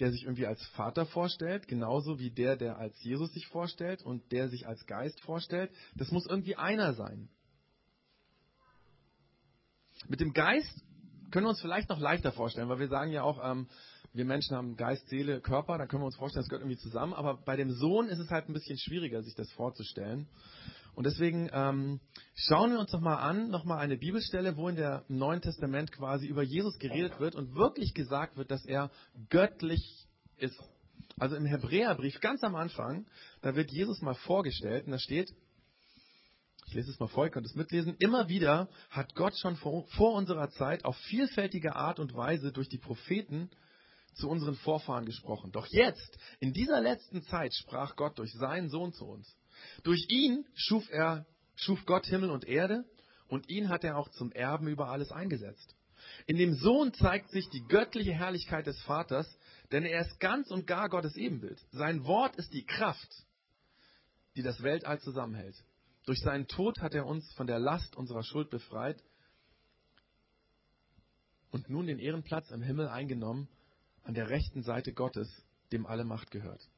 der 0.00 0.12
sich 0.12 0.22
irgendwie 0.22 0.46
als 0.46 0.64
Vater 0.68 1.04
vorstellt, 1.04 1.68
genauso 1.68 2.18
wie 2.18 2.30
der, 2.30 2.56
der 2.56 2.78
als 2.78 2.98
Jesus 3.02 3.34
sich 3.34 3.48
vorstellt 3.48 4.02
und 4.02 4.32
der 4.32 4.48
sich 4.48 4.66
als 4.66 4.86
Geist 4.86 5.20
vorstellt. 5.20 5.70
Das 5.94 6.10
muss 6.10 6.24
irgendwie 6.24 6.56
einer 6.56 6.94
sein. 6.94 7.28
Mit 10.08 10.20
dem 10.20 10.32
Geist 10.32 10.72
können 11.30 11.44
wir 11.44 11.50
uns 11.50 11.60
vielleicht 11.60 11.90
noch 11.90 12.00
leichter 12.00 12.32
vorstellen, 12.32 12.70
weil 12.70 12.78
wir 12.78 12.88
sagen 12.88 13.12
ja 13.12 13.24
auch, 13.24 13.44
ähm, 13.44 13.68
wir 14.14 14.24
Menschen 14.24 14.56
haben 14.56 14.76
Geist, 14.76 15.08
Seele, 15.08 15.40
Körper, 15.40 15.76
da 15.76 15.86
können 15.86 16.02
wir 16.02 16.06
uns 16.06 16.16
vorstellen, 16.16 16.44
das 16.44 16.48
gehört 16.48 16.62
irgendwie 16.62 16.80
zusammen. 16.80 17.14
Aber 17.14 17.36
bei 17.44 17.56
dem 17.56 17.72
Sohn 17.72 18.08
ist 18.08 18.20
es 18.20 18.30
halt 18.30 18.48
ein 18.48 18.52
bisschen 18.52 18.78
schwieriger, 18.78 19.22
sich 19.22 19.34
das 19.34 19.50
vorzustellen. 19.52 20.28
Und 20.94 21.04
deswegen 21.04 21.50
ähm, 21.52 22.00
schauen 22.36 22.70
wir 22.70 22.78
uns 22.78 22.92
noch 22.92 23.00
mal 23.00 23.16
an, 23.16 23.50
noch 23.50 23.64
mal 23.64 23.78
eine 23.78 23.96
Bibelstelle, 23.96 24.56
wo 24.56 24.68
in 24.68 24.76
der 24.76 25.04
Neuen 25.08 25.40
Testament 25.40 25.90
quasi 25.90 26.28
über 26.28 26.44
Jesus 26.44 26.78
geredet 26.78 27.18
wird 27.18 27.34
und 27.34 27.56
wirklich 27.56 27.92
gesagt 27.92 28.36
wird, 28.36 28.52
dass 28.52 28.64
er 28.64 28.92
göttlich 29.30 30.06
ist. 30.36 30.56
Also 31.18 31.34
im 31.34 31.46
Hebräerbrief 31.46 32.20
ganz 32.20 32.44
am 32.44 32.54
Anfang, 32.54 33.06
da 33.42 33.56
wird 33.56 33.72
Jesus 33.72 34.00
mal 34.00 34.14
vorgestellt 34.14 34.86
und 34.86 34.92
da 34.92 34.98
steht, 34.98 35.28
ich 36.66 36.74
lese 36.74 36.90
es 36.90 37.00
mal 37.00 37.08
vor, 37.08 37.24
ihr 37.24 37.30
könnt 37.30 37.46
es 37.46 37.56
mitlesen, 37.56 37.96
immer 37.98 38.28
wieder 38.28 38.68
hat 38.90 39.16
Gott 39.16 39.36
schon 39.36 39.56
vor, 39.56 39.86
vor 39.96 40.14
unserer 40.14 40.50
Zeit 40.50 40.84
auf 40.84 40.96
vielfältige 41.08 41.74
Art 41.74 41.98
und 41.98 42.14
Weise 42.14 42.52
durch 42.52 42.68
die 42.68 42.78
Propheten 42.78 43.50
zu 44.14 44.28
unseren 44.28 44.56
Vorfahren 44.56 45.06
gesprochen. 45.06 45.52
Doch 45.52 45.66
jetzt, 45.66 46.18
in 46.40 46.52
dieser 46.52 46.80
letzten 46.80 47.22
Zeit, 47.24 47.54
sprach 47.54 47.96
Gott 47.96 48.18
durch 48.18 48.32
seinen 48.32 48.68
Sohn 48.68 48.92
zu 48.92 49.06
uns. 49.06 49.36
Durch 49.82 50.06
ihn 50.08 50.44
schuf 50.54 50.88
er, 50.90 51.26
schuf 51.56 51.84
Gott 51.86 52.06
Himmel 52.06 52.30
und 52.30 52.44
Erde 52.44 52.84
und 53.28 53.48
ihn 53.48 53.68
hat 53.68 53.84
er 53.84 53.96
auch 53.96 54.08
zum 54.10 54.32
Erben 54.32 54.68
über 54.68 54.88
alles 54.88 55.10
eingesetzt. 55.12 55.74
In 56.26 56.36
dem 56.36 56.54
Sohn 56.54 56.92
zeigt 56.92 57.30
sich 57.30 57.48
die 57.50 57.64
göttliche 57.66 58.12
Herrlichkeit 58.12 58.66
des 58.66 58.80
Vaters, 58.82 59.26
denn 59.72 59.84
er 59.84 60.02
ist 60.02 60.20
ganz 60.20 60.50
und 60.50 60.66
gar 60.66 60.88
Gottes 60.88 61.16
Ebenbild. 61.16 61.58
Sein 61.72 62.04
Wort 62.04 62.36
ist 62.36 62.52
die 62.52 62.64
Kraft, 62.64 63.24
die 64.36 64.42
das 64.42 64.62
Weltall 64.62 65.00
zusammenhält. 65.00 65.56
Durch 66.06 66.20
seinen 66.20 66.46
Tod 66.46 66.80
hat 66.80 66.94
er 66.94 67.06
uns 67.06 67.32
von 67.32 67.46
der 67.46 67.58
Last 67.58 67.96
unserer 67.96 68.22
Schuld 68.22 68.50
befreit 68.50 69.02
und 71.50 71.70
nun 71.70 71.86
den 71.86 71.98
Ehrenplatz 71.98 72.50
im 72.50 72.62
Himmel 72.62 72.88
eingenommen, 72.88 73.48
an 74.04 74.14
der 74.14 74.30
rechten 74.30 74.62
Seite 74.62 74.92
Gottes, 74.92 75.28
dem 75.72 75.86
alle 75.86 76.04
Macht 76.04 76.30
gehört. 76.30 76.68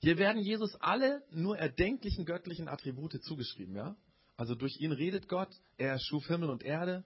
Hier 0.00 0.18
werden 0.18 0.42
Jesus 0.42 0.74
alle 0.76 1.22
nur 1.30 1.58
erdenklichen 1.58 2.24
göttlichen 2.24 2.68
Attribute 2.68 3.22
zugeschrieben, 3.22 3.76
ja? 3.76 3.96
Also 4.36 4.54
durch 4.54 4.80
ihn 4.80 4.92
redet 4.92 5.28
Gott, 5.28 5.50
er 5.76 5.98
schuf 5.98 6.26
Himmel 6.26 6.48
und 6.48 6.62
Erde, 6.62 7.04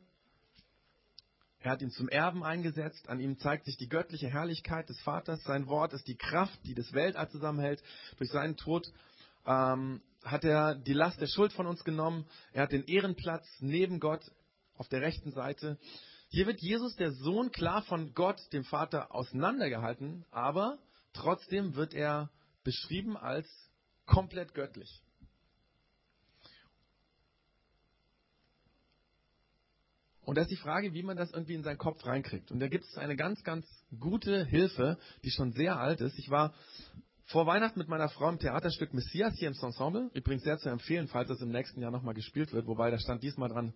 er 1.65 1.71
hat 1.71 1.81
ihn 1.81 1.91
zum 1.91 2.11
Erben 2.11 2.45
eingesetzt, 2.45 3.09
an 3.09 3.21
ihm 3.21 3.39
zeigt 3.39 3.65
sich 3.65 3.79
die 3.79 3.89
göttliche 3.89 4.29
Herrlichkeit 4.29 4.87
des 4.91 5.01
Vaters, 5.01 5.43
sein 5.45 5.67
Wort 5.67 5.95
ist 5.95 6.07
die 6.07 6.15
Kraft, 6.15 6.61
die 6.67 6.75
das 6.75 6.93
Weltall 6.93 7.31
zusammenhält. 7.31 7.83
Durch 8.19 8.31
seinen 8.31 8.59
Tod 8.59 8.93
ähm, 9.47 10.03
hat 10.23 10.45
er 10.45 10.75
die 10.75 10.93
Last 10.93 11.23
der 11.23 11.27
Schuld 11.27 11.55
von 11.55 11.67
uns 11.67 11.83
genommen, 11.83 12.27
er 12.53 12.65
hat 12.65 12.73
den 12.73 12.85
Ehrenplatz 12.85 13.47
neben 13.61 13.99
Gott 13.99 14.31
auf 14.77 14.89
der 14.89 15.01
rechten 15.01 15.33
Seite. 15.33 15.79
Hier 16.35 16.49
wird 16.49 16.61
Jesus, 16.61 16.97
der 16.97 17.13
Sohn, 17.13 17.53
klar 17.53 17.83
von 17.83 18.13
Gott, 18.13 18.41
dem 18.53 18.65
Vater, 18.65 19.15
auseinandergehalten, 19.15 20.25
aber 20.33 20.81
trotzdem 21.13 21.77
wird 21.77 21.95
er 21.95 22.29
beschrieben 22.65 23.17
als 23.17 23.47
komplett 24.05 24.53
göttlich. 24.53 25.01
Und 30.23 30.37
da 30.37 30.43
ist 30.43 30.51
die 30.51 30.57
Frage, 30.57 30.93
wie 30.93 31.05
man 31.05 31.17
das 31.17 31.31
irgendwie 31.31 31.55
in 31.55 31.63
seinen 31.63 31.79
Kopf 31.79 32.05
reinkriegt. 32.05 32.51
Und 32.51 32.59
da 32.59 32.67
gibt 32.67 32.85
es 32.85 32.99
eine 32.99 33.15
ganz, 33.15 33.45
ganz 33.45 33.65
gute 34.01 34.45
Hilfe, 34.45 34.99
die 35.23 35.31
schon 35.31 35.53
sehr 35.53 35.79
alt 35.79 36.01
ist. 36.01 36.19
Ich 36.19 36.31
war 36.31 36.53
vor 37.27 37.47
Weihnachten 37.47 37.79
mit 37.79 37.87
meiner 37.87 38.09
Frau 38.09 38.29
im 38.29 38.41
Theaterstück 38.41 38.93
Messias 38.93 39.35
hier 39.39 39.47
im 39.47 39.55
Ensemble. 39.55 40.11
Übrigens 40.15 40.43
sehr 40.43 40.59
zu 40.59 40.69
empfehlen, 40.69 41.07
falls 41.07 41.29
das 41.29 41.41
im 41.43 41.51
nächsten 41.51 41.81
Jahr 41.81 41.93
nochmal 41.93 42.15
gespielt 42.15 42.53
wird. 42.53 42.67
Wobei, 42.67 42.91
da 42.91 42.99
stand 42.99 43.23
diesmal 43.23 43.51
dran 43.51 43.73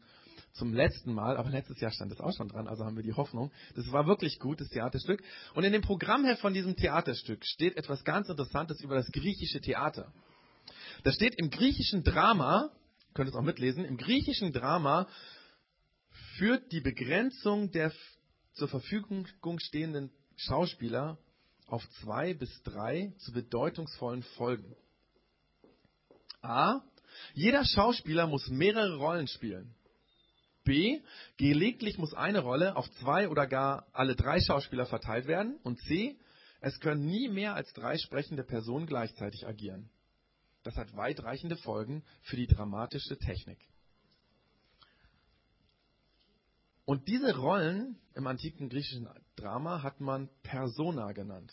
zum 0.53 0.73
letzten 0.73 1.13
Mal, 1.13 1.37
aber 1.37 1.51
letztes 1.51 1.81
Jahr 1.81 1.91
stand 1.91 2.13
es 2.13 2.21
auch 2.21 2.35
schon 2.37 2.49
dran, 2.49 2.67
also 2.67 2.85
haben 2.85 2.97
wir 2.97 3.03
die 3.03 3.13
Hoffnung. 3.13 3.53
Das 3.77 3.91
war 3.93 4.07
wirklich 4.07 4.39
gut, 4.39 4.61
das 4.61 4.69
Theaterstück. 4.69 5.23
Und 5.55 5.65
in 5.65 5.73
dem 5.73 5.83
Programmheft 5.83 6.41
von 6.41 6.55
diesem 6.55 6.77
Theaterstück 6.77 7.45
steht 7.45 7.77
etwas 7.77 8.05
ganz 8.05 8.29
Interessantes 8.29 8.81
über 8.81 8.95
das 8.95 9.07
griechische 9.13 9.61
Theater. 9.61 10.13
Da 11.05 11.13
steht 11.13 11.37
im 11.37 11.51
griechischen 11.51 12.03
Drama, 12.03 12.71
könnt 13.15 13.29
ihr 13.29 13.33
es 13.33 13.37
auch 13.37 13.45
mitlesen, 13.45 13.85
im 13.85 13.97
griechischen 13.97 14.53
Drama 14.53 15.09
führt 16.37 16.73
die 16.73 16.81
Begrenzung 16.81 17.71
der 17.71 17.93
zur 18.55 18.69
Verfügung 18.69 19.27
stehenden 19.59 20.11
Schauspieler 20.37 21.19
auf 21.67 21.89
zwei 22.01 22.35
bis 22.35 22.63
drei 22.63 23.13
zu 23.19 23.33
bedeutungsvollen 23.33 24.23
Folgen. 24.37 24.75
A. 26.41 26.81
Jeder 27.35 27.65
Schauspieler 27.65 28.27
muss 28.27 28.49
mehrere 28.49 28.97
Rollen 28.97 29.29
spielen. 29.29 29.75
B. 30.69 31.01
Gelegentlich 31.39 31.97
muss 31.97 32.13
eine 32.13 32.41
Rolle 32.41 32.77
auf 32.77 32.89
zwei 33.01 33.31
oder 33.31 33.47
gar 33.47 33.87
alle 33.95 34.15
drei 34.15 34.39
Schauspieler 34.39 34.85
verteilt 34.85 35.27
werden. 35.27 35.57
Und 35.63 35.81
C. 35.81 36.19
Es 36.61 36.79
können 36.81 37.07
nie 37.07 37.29
mehr 37.29 37.55
als 37.55 37.73
drei 37.73 37.97
sprechende 37.97 38.45
Personen 38.45 38.87
gleichzeitig 38.87 39.47
agieren. 39.47 39.89
Das 40.65 40.77
hat 40.77 40.95
weitreichende 40.95 41.57
Folgen 41.57 42.05
für 42.21 42.37
die 42.37 42.47
dramatische 42.47 43.17
Technik. 43.17 43.59
Und 46.85 47.09
diese 47.09 47.35
Rollen 47.37 47.99
im 48.15 48.27
antiken 48.27 48.69
griechischen 48.69 49.09
Drama 49.37 49.83
hat 49.83 50.01
man 50.01 50.29
Persona 50.43 51.13
genannt. 51.13 51.53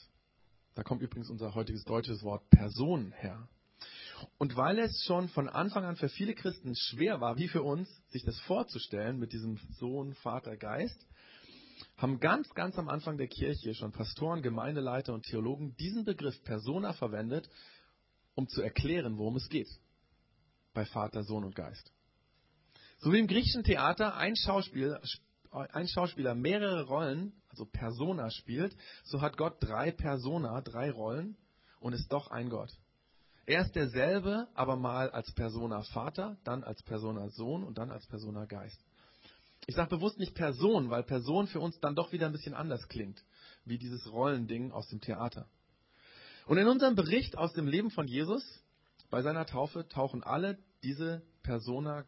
Da 0.74 0.84
kommt 0.84 1.02
übrigens 1.02 1.30
unser 1.30 1.56
heutiges 1.56 1.86
deutsches 1.86 2.22
Wort 2.24 2.50
Person 2.50 3.14
her. 3.14 3.48
Und 4.38 4.56
weil 4.56 4.80
es 4.80 5.04
schon 5.06 5.30
von 5.30 5.50
Anfang 5.50 5.84
an 5.84 5.96
für 5.96 6.10
viele 6.10 6.34
Christen 6.34 6.76
schwer 6.76 7.22
war, 7.22 7.38
wie 7.38 7.48
für 7.48 7.64
uns, 7.64 7.90
sich 8.10 8.24
das 8.24 8.40
vorzustellen 8.42 9.20
mit 9.20 9.34
diesem 9.34 9.58
Sohn, 9.80 10.14
Vater, 10.16 10.58
Geist, 10.58 11.06
haben 11.98 12.20
ganz, 12.20 12.50
ganz 12.54 12.78
am 12.78 12.90
Anfang 12.90 13.18
der 13.18 13.28
Kirche 13.28 13.74
schon 13.74 13.92
Pastoren, 13.92 14.42
Gemeindeleiter 14.42 15.14
und 15.14 15.26
Theologen 15.26 15.76
diesen 15.78 16.06
Begriff 16.06 16.42
Persona 16.44 16.94
verwendet, 16.94 17.50
um 18.34 18.48
zu 18.48 18.62
erklären, 18.62 19.18
worum 19.18 19.36
es 19.36 19.50
geht 19.50 19.70
bei 20.74 20.86
Vater, 20.86 21.24
Sohn 21.24 21.44
und 21.44 21.56
Geist. 21.56 21.92
So 23.00 23.12
wie 23.12 23.20
im 23.20 23.28
griechischen 23.28 23.64
Theater 23.64 24.16
ein 24.18 24.36
Schauspieler, 24.36 25.02
ein 25.52 25.88
Schauspieler 25.88 26.36
mehrere 26.36 26.84
Rollen, 26.84 27.34
also 27.50 27.66
Persona 27.66 28.30
spielt, 28.30 28.76
so 29.04 29.22
hat 29.22 29.38
Gott 29.38 29.58
drei 29.62 29.92
Persona, 29.92 30.62
drei 30.62 30.92
Rollen 30.92 31.38
und 31.80 31.94
ist 31.94 32.12
doch 32.12 32.30
ein 32.30 32.50
Gott. 32.50 32.72
Er 33.46 33.62
ist 33.62 33.76
derselbe, 33.76 34.48
aber 34.56 34.76
mal 34.76 35.12
als 35.12 35.32
Persona 35.34 35.84
Vater, 35.84 36.38
dann 36.44 36.64
als 36.64 36.82
Persona 36.84 37.30
Sohn 37.30 37.64
und 37.64 37.78
dann 37.78 37.92
als 37.92 38.08
Persona 38.08 38.46
Geist. 38.46 38.84
Ich 39.68 39.76
sage 39.76 39.90
bewusst 39.90 40.20
nicht 40.20 40.36
Person, 40.36 40.90
weil 40.90 41.04
Person 41.04 41.48
für 41.48 41.60
uns 41.60 41.80
dann 41.80 41.96
doch 41.96 42.12
wieder 42.12 42.26
ein 42.26 42.32
bisschen 42.32 42.54
anders 42.54 42.88
klingt, 42.88 43.24
wie 43.64 43.78
dieses 43.78 44.12
Rollending 44.12 44.72
aus 44.72 44.88
dem 44.90 45.00
Theater. 45.00 45.48
Und 46.48 46.58
in 46.58 46.68
unserem 46.68 46.96
Bericht 46.96 47.38
aus 47.38 47.54
dem 47.54 47.68
Leben 47.68 47.90
von 47.92 48.08
Jesus, 48.08 48.44
bei 49.10 49.22
seiner 49.22 49.46
Taufe, 49.46 49.88
tauchen 49.88 50.24
alle 50.24 50.58
diese 50.84 51.24
Persona 51.44 52.06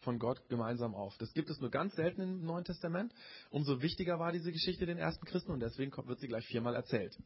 von 0.00 0.18
Gott 0.18 0.48
gemeinsam 0.48 0.94
auf. 0.94 1.16
Das 1.18 1.32
gibt 1.32 1.50
es 1.50 1.60
nur 1.60 1.70
ganz 1.70 1.94
selten 1.94 2.22
im 2.22 2.44
Neuen 2.44 2.64
Testament. 2.64 3.12
Umso 3.50 3.82
wichtiger 3.82 4.18
war 4.18 4.32
diese 4.32 4.52
Geschichte 4.52 4.86
den 4.86 4.98
ersten 4.98 5.26
Christen 5.26 5.52
und 5.52 5.60
deswegen 5.60 5.92
wird 6.06 6.20
sie 6.20 6.28
gleich 6.28 6.46
viermal 6.46 6.74
erzählt. 6.74 7.16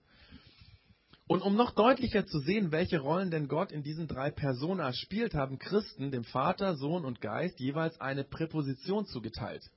Und 1.27 1.43
um 1.43 1.55
noch 1.55 1.71
deutlicher 1.71 2.27
zu 2.27 2.41
sehen, 2.41 2.73
welche 2.73 3.01
Rollen 3.01 3.31
denn 3.31 3.49
Gott 3.49 3.73
in 3.73 3.83
diesen 3.83 4.09
drei 4.09 4.31
Personas 4.31 4.99
spielt, 4.99 5.35
haben 5.35 5.59
Christen 5.59 6.11
dem 6.11 6.25
Vater, 6.25 6.77
Sohn 6.77 7.05
und 7.05 7.21
Geist 7.21 7.59
jeweils 7.61 8.01
eine 8.01 8.25
Präposition 8.25 9.07
zugeteilt. 9.07 9.71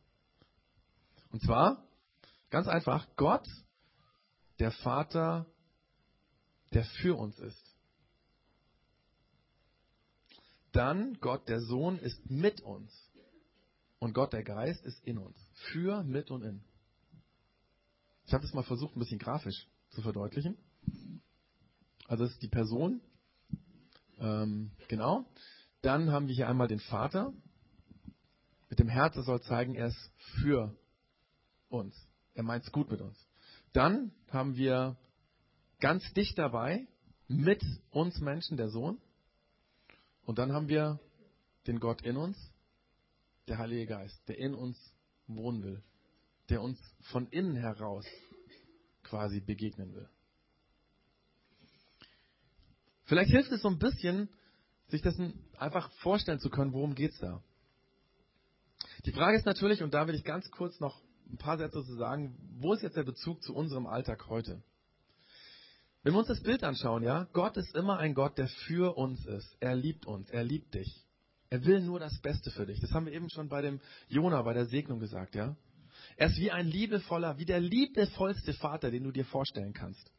Und 1.32 1.42
zwar, 1.42 1.84
ganz 2.50 2.68
einfach, 2.68 3.08
Gott, 3.16 3.48
der 4.60 4.72
Vater, 4.72 5.46
der 6.74 6.84
für 6.84 7.16
uns 7.16 7.38
ist. 7.40 7.76
Dann 10.72 11.18
Gott, 11.22 11.48
der 11.48 11.62
Sohn, 11.62 12.00
ist 12.00 12.30
mit 12.30 12.60
uns. 12.62 12.92
Und 14.00 14.14
Gott, 14.14 14.34
der 14.34 14.44
Geist, 14.44 14.86
ist 14.86 15.04
in 15.06 15.18
uns. 15.18 15.38
Für, 15.72 16.04
mit 16.04 16.32
und 16.32 16.44
in. 16.44 16.64
Ich 18.26 18.34
habe 18.34 18.44
das 18.44 18.54
mal 18.54 18.64
versucht, 18.64 18.96
ein 18.96 19.00
bisschen 19.00 19.20
grafisch 19.20 19.68
zu 19.92 20.02
verdeutlichen. 20.02 20.58
Also 22.08 22.24
das 22.24 22.34
ist 22.34 22.42
die 22.42 22.48
Person. 22.48 23.02
Ähm, 24.20 24.72
genau. 24.88 25.26
Dann 25.82 26.12
haben 26.12 26.28
wir 26.28 26.36
hier 26.36 26.48
einmal 26.48 26.68
den 26.68 26.80
Vater. 26.80 27.34
Mit 28.70 28.80
dem 28.80 28.90
Herz, 28.90 29.16
das 29.16 29.26
soll 29.26 29.42
zeigen, 29.42 29.76
er 29.76 29.88
ist 29.88 30.12
für 30.42 30.76
uns. 31.70 31.96
Er 32.34 32.44
meint 32.44 32.64
es 32.64 32.72
gut 32.72 32.90
mit 32.90 33.02
uns. 33.02 33.18
Dann 33.74 34.12
haben 34.32 34.56
wir 34.56 34.98
ganz 35.80 36.04
dicht 36.14 36.38
dabei 36.38 36.88
mit 37.28 37.64
uns 37.92 38.20
Menschen 38.20 38.58
der 38.58 38.70
Sohn. 38.70 39.00
Und 40.24 40.40
dann 40.40 40.54
haben 40.54 40.68
wir 40.68 41.00
den 41.68 41.80
Gott 41.80 42.02
in 42.02 42.18
uns, 42.18 42.38
der 43.48 43.58
Heilige 43.58 43.86
Geist, 43.86 44.20
der 44.28 44.38
in 44.38 44.56
uns 44.56 44.78
wohnen 45.28 45.64
will, 45.64 45.84
der 46.50 46.62
uns 46.62 46.80
von 47.12 47.28
innen 47.28 47.56
heraus 47.56 48.06
quasi 49.04 49.40
begegnen 49.40 49.94
will. 49.94 50.10
Vielleicht 53.06 53.32
hilft 53.32 53.52
es 53.52 53.62
so 53.62 53.70
ein 53.70 53.80
bisschen, 53.80 54.30
sich 54.88 55.02
das 55.02 55.16
einfach 55.58 55.92
vorstellen 56.00 56.40
zu 56.40 56.50
können, 56.50 56.74
worum 56.74 56.96
geht 56.96 57.14
es 57.14 57.20
da. 57.20 57.42
Die 59.06 59.12
Frage 59.12 59.38
ist 59.38 59.46
natürlich, 59.46 59.84
und 59.84 59.94
da 59.94 60.08
will 60.08 60.16
ich 60.16 60.24
ganz 60.24 60.50
kurz 60.52 60.80
noch 60.80 61.02
ein 61.30 61.38
paar 61.38 61.58
Sätze 61.58 61.84
zu 61.84 61.96
sagen, 61.96 62.36
wo 62.60 62.74
ist 62.74 62.84
jetzt 62.84 62.98
der 62.98 63.04
Bezug 63.04 63.42
zu 63.44 63.54
unserem 63.54 63.88
Alltag 63.88 64.28
heute? 64.28 64.62
Wenn 66.04 66.14
wir 66.14 66.20
uns 66.20 66.28
das 66.28 66.42
Bild 66.42 66.64
anschauen, 66.64 67.04
ja, 67.04 67.28
Gott 67.34 67.58
ist 67.58 67.76
immer 67.76 67.98
ein 67.98 68.14
Gott, 68.14 68.38
der 68.38 68.48
für 68.48 68.96
uns 68.96 69.26
ist. 69.26 69.58
Er 69.60 69.76
liebt 69.76 70.06
uns, 70.06 70.30
er 70.30 70.44
liebt 70.44 70.76
dich. 70.76 71.04
Er 71.50 71.66
will 71.66 71.82
nur 71.82 72.00
das 72.00 72.20
Beste 72.22 72.52
für 72.52 72.66
dich. 72.66 72.80
Das 72.80 72.92
haben 72.92 73.08
wir 73.08 73.14
eben 73.14 73.30
schon 73.30 73.50
bei 73.50 73.62
dem 73.62 73.80
Jona, 74.08 74.42
bei 74.44 74.54
der 74.54 74.66
Segnung 74.66 75.00
gesagt, 75.00 75.36
ja. 75.36 75.56
Er 76.18 76.28
ist 76.28 76.38
wie 76.38 76.52
ein 76.52 76.68
liebevoller, 76.68 77.38
wie 77.38 77.46
der 77.46 77.60
liebevollste 77.60 78.54
Vater, 78.54 78.92
den 78.92 79.04
du 79.04 79.12
dir 79.12 79.26
vorstellen 79.26 79.74
kannst. 79.74 80.12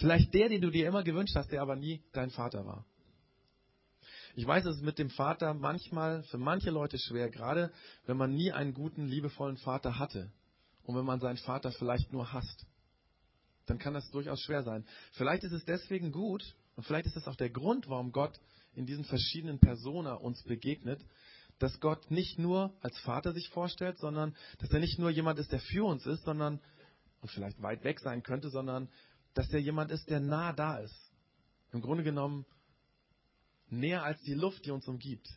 Vielleicht 0.00 0.32
der, 0.32 0.48
den 0.48 0.62
du 0.62 0.70
dir 0.70 0.88
immer 0.88 1.02
gewünscht 1.02 1.36
hast, 1.36 1.52
der 1.52 1.60
aber 1.60 1.76
nie 1.76 2.02
dein 2.12 2.30
Vater 2.30 2.64
war. 2.64 2.86
Ich 4.34 4.46
weiß, 4.46 4.64
es 4.64 4.76
ist 4.76 4.82
mit 4.82 4.98
dem 4.98 5.10
Vater 5.10 5.52
manchmal 5.52 6.22
für 6.24 6.38
manche 6.38 6.70
Leute 6.70 6.98
schwer, 6.98 7.28
gerade 7.28 7.70
wenn 8.06 8.16
man 8.16 8.32
nie 8.32 8.50
einen 8.50 8.72
guten, 8.72 9.06
liebevollen 9.06 9.58
Vater 9.58 9.98
hatte 9.98 10.32
und 10.84 10.96
wenn 10.96 11.04
man 11.04 11.20
seinen 11.20 11.36
Vater 11.36 11.70
vielleicht 11.72 12.14
nur 12.14 12.32
hasst. 12.32 12.64
Dann 13.66 13.78
kann 13.78 13.92
das 13.92 14.10
durchaus 14.10 14.40
schwer 14.40 14.62
sein. 14.62 14.86
Vielleicht 15.12 15.44
ist 15.44 15.52
es 15.52 15.66
deswegen 15.66 16.12
gut 16.12 16.56
und 16.76 16.84
vielleicht 16.84 17.06
ist 17.06 17.16
es 17.16 17.28
auch 17.28 17.36
der 17.36 17.50
Grund, 17.50 17.86
warum 17.90 18.10
Gott 18.10 18.40
in 18.72 18.86
diesen 18.86 19.04
verschiedenen 19.04 19.58
Persona 19.58 20.14
uns 20.14 20.42
begegnet, 20.44 21.04
dass 21.58 21.78
Gott 21.78 22.10
nicht 22.10 22.38
nur 22.38 22.72
als 22.80 22.98
Vater 23.00 23.34
sich 23.34 23.50
vorstellt, 23.50 23.98
sondern 23.98 24.34
dass 24.60 24.70
er 24.70 24.80
nicht 24.80 24.98
nur 24.98 25.10
jemand 25.10 25.38
ist, 25.38 25.52
der 25.52 25.60
für 25.60 25.84
uns 25.84 26.06
ist, 26.06 26.24
sondern 26.24 26.58
und 27.20 27.30
vielleicht 27.30 27.60
weit 27.62 27.84
weg 27.84 28.00
sein 28.00 28.22
könnte, 28.22 28.48
sondern 28.48 28.88
dass 29.34 29.52
er 29.52 29.60
jemand 29.60 29.90
ist, 29.90 30.08
der 30.10 30.20
nah 30.20 30.52
da 30.52 30.78
ist. 30.78 31.12
Im 31.72 31.80
Grunde 31.80 32.02
genommen 32.02 32.46
näher 33.68 34.02
als 34.02 34.20
die 34.22 34.34
Luft, 34.34 34.64
die 34.66 34.70
uns 34.70 34.86
umgibt. 34.88 35.28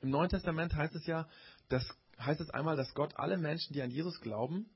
Im 0.00 0.10
Neuen 0.10 0.28
Testament 0.28 0.74
heißt 0.74 0.94
es 0.94 1.06
ja, 1.06 1.28
dass, 1.68 1.86
heißt 2.18 2.40
es 2.40 2.50
einmal, 2.50 2.76
dass 2.76 2.94
Gott 2.94 3.16
alle 3.16 3.36
Menschen, 3.36 3.72
die 3.74 3.82
an 3.82 3.90
Jesus 3.90 4.20
glauben 4.20 4.68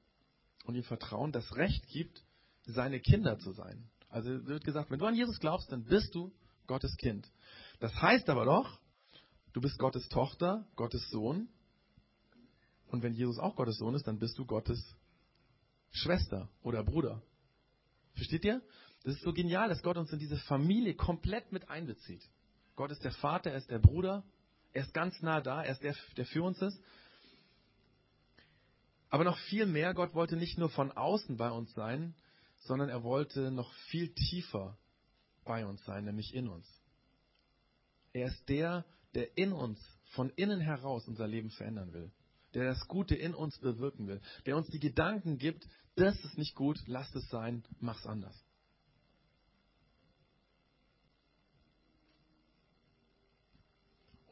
und 0.64 0.74
ihm 0.74 0.84
vertrauen, 0.84 1.32
das 1.32 1.56
Recht 1.56 1.86
gibt, 1.88 2.22
seine 2.66 3.00
Kinder 3.00 3.38
zu 3.38 3.52
sein. 3.52 3.90
Also 4.08 4.46
wird 4.46 4.64
gesagt, 4.64 4.90
wenn 4.90 4.98
du 4.98 5.06
an 5.06 5.14
Jesus 5.14 5.40
glaubst, 5.40 5.72
dann 5.72 5.84
bist 5.84 6.14
du 6.14 6.32
Gottes 6.66 6.96
Kind. 6.96 7.28
Das 7.80 7.92
heißt 8.00 8.28
aber 8.28 8.44
doch, 8.44 8.78
du 9.52 9.60
bist 9.60 9.78
Gottes 9.78 10.08
Tochter, 10.08 10.66
Gottes 10.76 11.10
Sohn. 11.10 11.48
Und 12.86 13.02
wenn 13.02 13.14
Jesus 13.14 13.38
auch 13.38 13.56
Gottes 13.56 13.78
Sohn 13.78 13.94
ist, 13.94 14.06
dann 14.06 14.18
bist 14.18 14.38
du 14.38 14.46
Gottes 14.46 14.80
Schwester 15.90 16.48
oder 16.62 16.84
Bruder. 16.84 17.22
Versteht 18.14 18.44
ihr? 18.44 18.62
Das 19.04 19.14
ist 19.14 19.22
so 19.22 19.32
genial, 19.32 19.68
dass 19.68 19.82
Gott 19.82 19.96
uns 19.96 20.12
in 20.12 20.18
diese 20.18 20.38
Familie 20.38 20.94
komplett 20.94 21.52
mit 21.52 21.68
einbezieht. 21.68 22.22
Gott 22.76 22.90
ist 22.90 23.04
der 23.04 23.12
Vater, 23.12 23.50
er 23.50 23.58
ist 23.58 23.70
der 23.70 23.78
Bruder, 23.78 24.24
er 24.72 24.82
ist 24.82 24.94
ganz 24.94 25.20
nah 25.22 25.40
da, 25.40 25.62
er 25.62 25.72
ist 25.72 25.82
der, 25.82 25.94
der 26.16 26.26
für 26.26 26.42
uns 26.42 26.60
ist. 26.60 26.80
Aber 29.10 29.24
noch 29.24 29.38
viel 29.38 29.66
mehr, 29.66 29.94
Gott 29.94 30.14
wollte 30.14 30.36
nicht 30.36 30.58
nur 30.58 30.70
von 30.70 30.90
außen 30.90 31.36
bei 31.36 31.50
uns 31.50 31.72
sein, 31.74 32.14
sondern 32.64 32.88
er 32.88 33.04
wollte 33.04 33.50
noch 33.50 33.72
viel 33.90 34.12
tiefer 34.12 34.76
bei 35.44 35.66
uns 35.66 35.84
sein, 35.84 36.04
nämlich 36.04 36.34
in 36.34 36.48
uns. 36.48 36.66
Er 38.12 38.26
ist 38.28 38.48
der, 38.48 38.84
der 39.14 39.36
in 39.36 39.52
uns, 39.52 39.78
von 40.14 40.30
innen 40.30 40.60
heraus 40.60 41.06
unser 41.06 41.28
Leben 41.28 41.50
verändern 41.50 41.92
will. 41.92 42.10
Der 42.54 42.64
das 42.64 42.86
Gute 42.88 43.14
in 43.16 43.34
uns 43.34 43.58
bewirken 43.58 44.06
will. 44.06 44.20
Der 44.46 44.56
uns 44.56 44.68
die 44.68 44.78
Gedanken 44.78 45.38
gibt, 45.38 45.66
das 45.96 46.18
ist 46.24 46.38
nicht 46.38 46.54
gut, 46.54 46.78
lass 46.86 47.14
es 47.14 47.28
sein, 47.28 47.64
mach's 47.80 48.06
anders. 48.06 48.44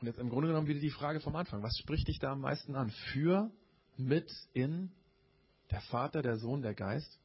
Und 0.01 0.09
jetzt 0.09 0.19
im 0.19 0.31
Grunde 0.31 0.49
genommen 0.49 0.67
wieder 0.67 0.81
die 0.81 0.91
Frage 0.91 1.21
vom 1.21 1.37
Anfang. 1.37 1.63
Was 1.63 1.79
spricht 1.79 2.09
dich 2.09 2.19
da 2.19 2.33
am 2.33 2.41
meisten 2.41 2.75
an? 2.75 2.91
Für, 3.13 3.53
mit, 3.97 4.29
in, 4.53 4.91
der 5.71 5.81
Vater, 5.83 6.23
der 6.23 6.39
Sohn, 6.39 6.61
der 6.61 6.75
Geist? 6.75 7.21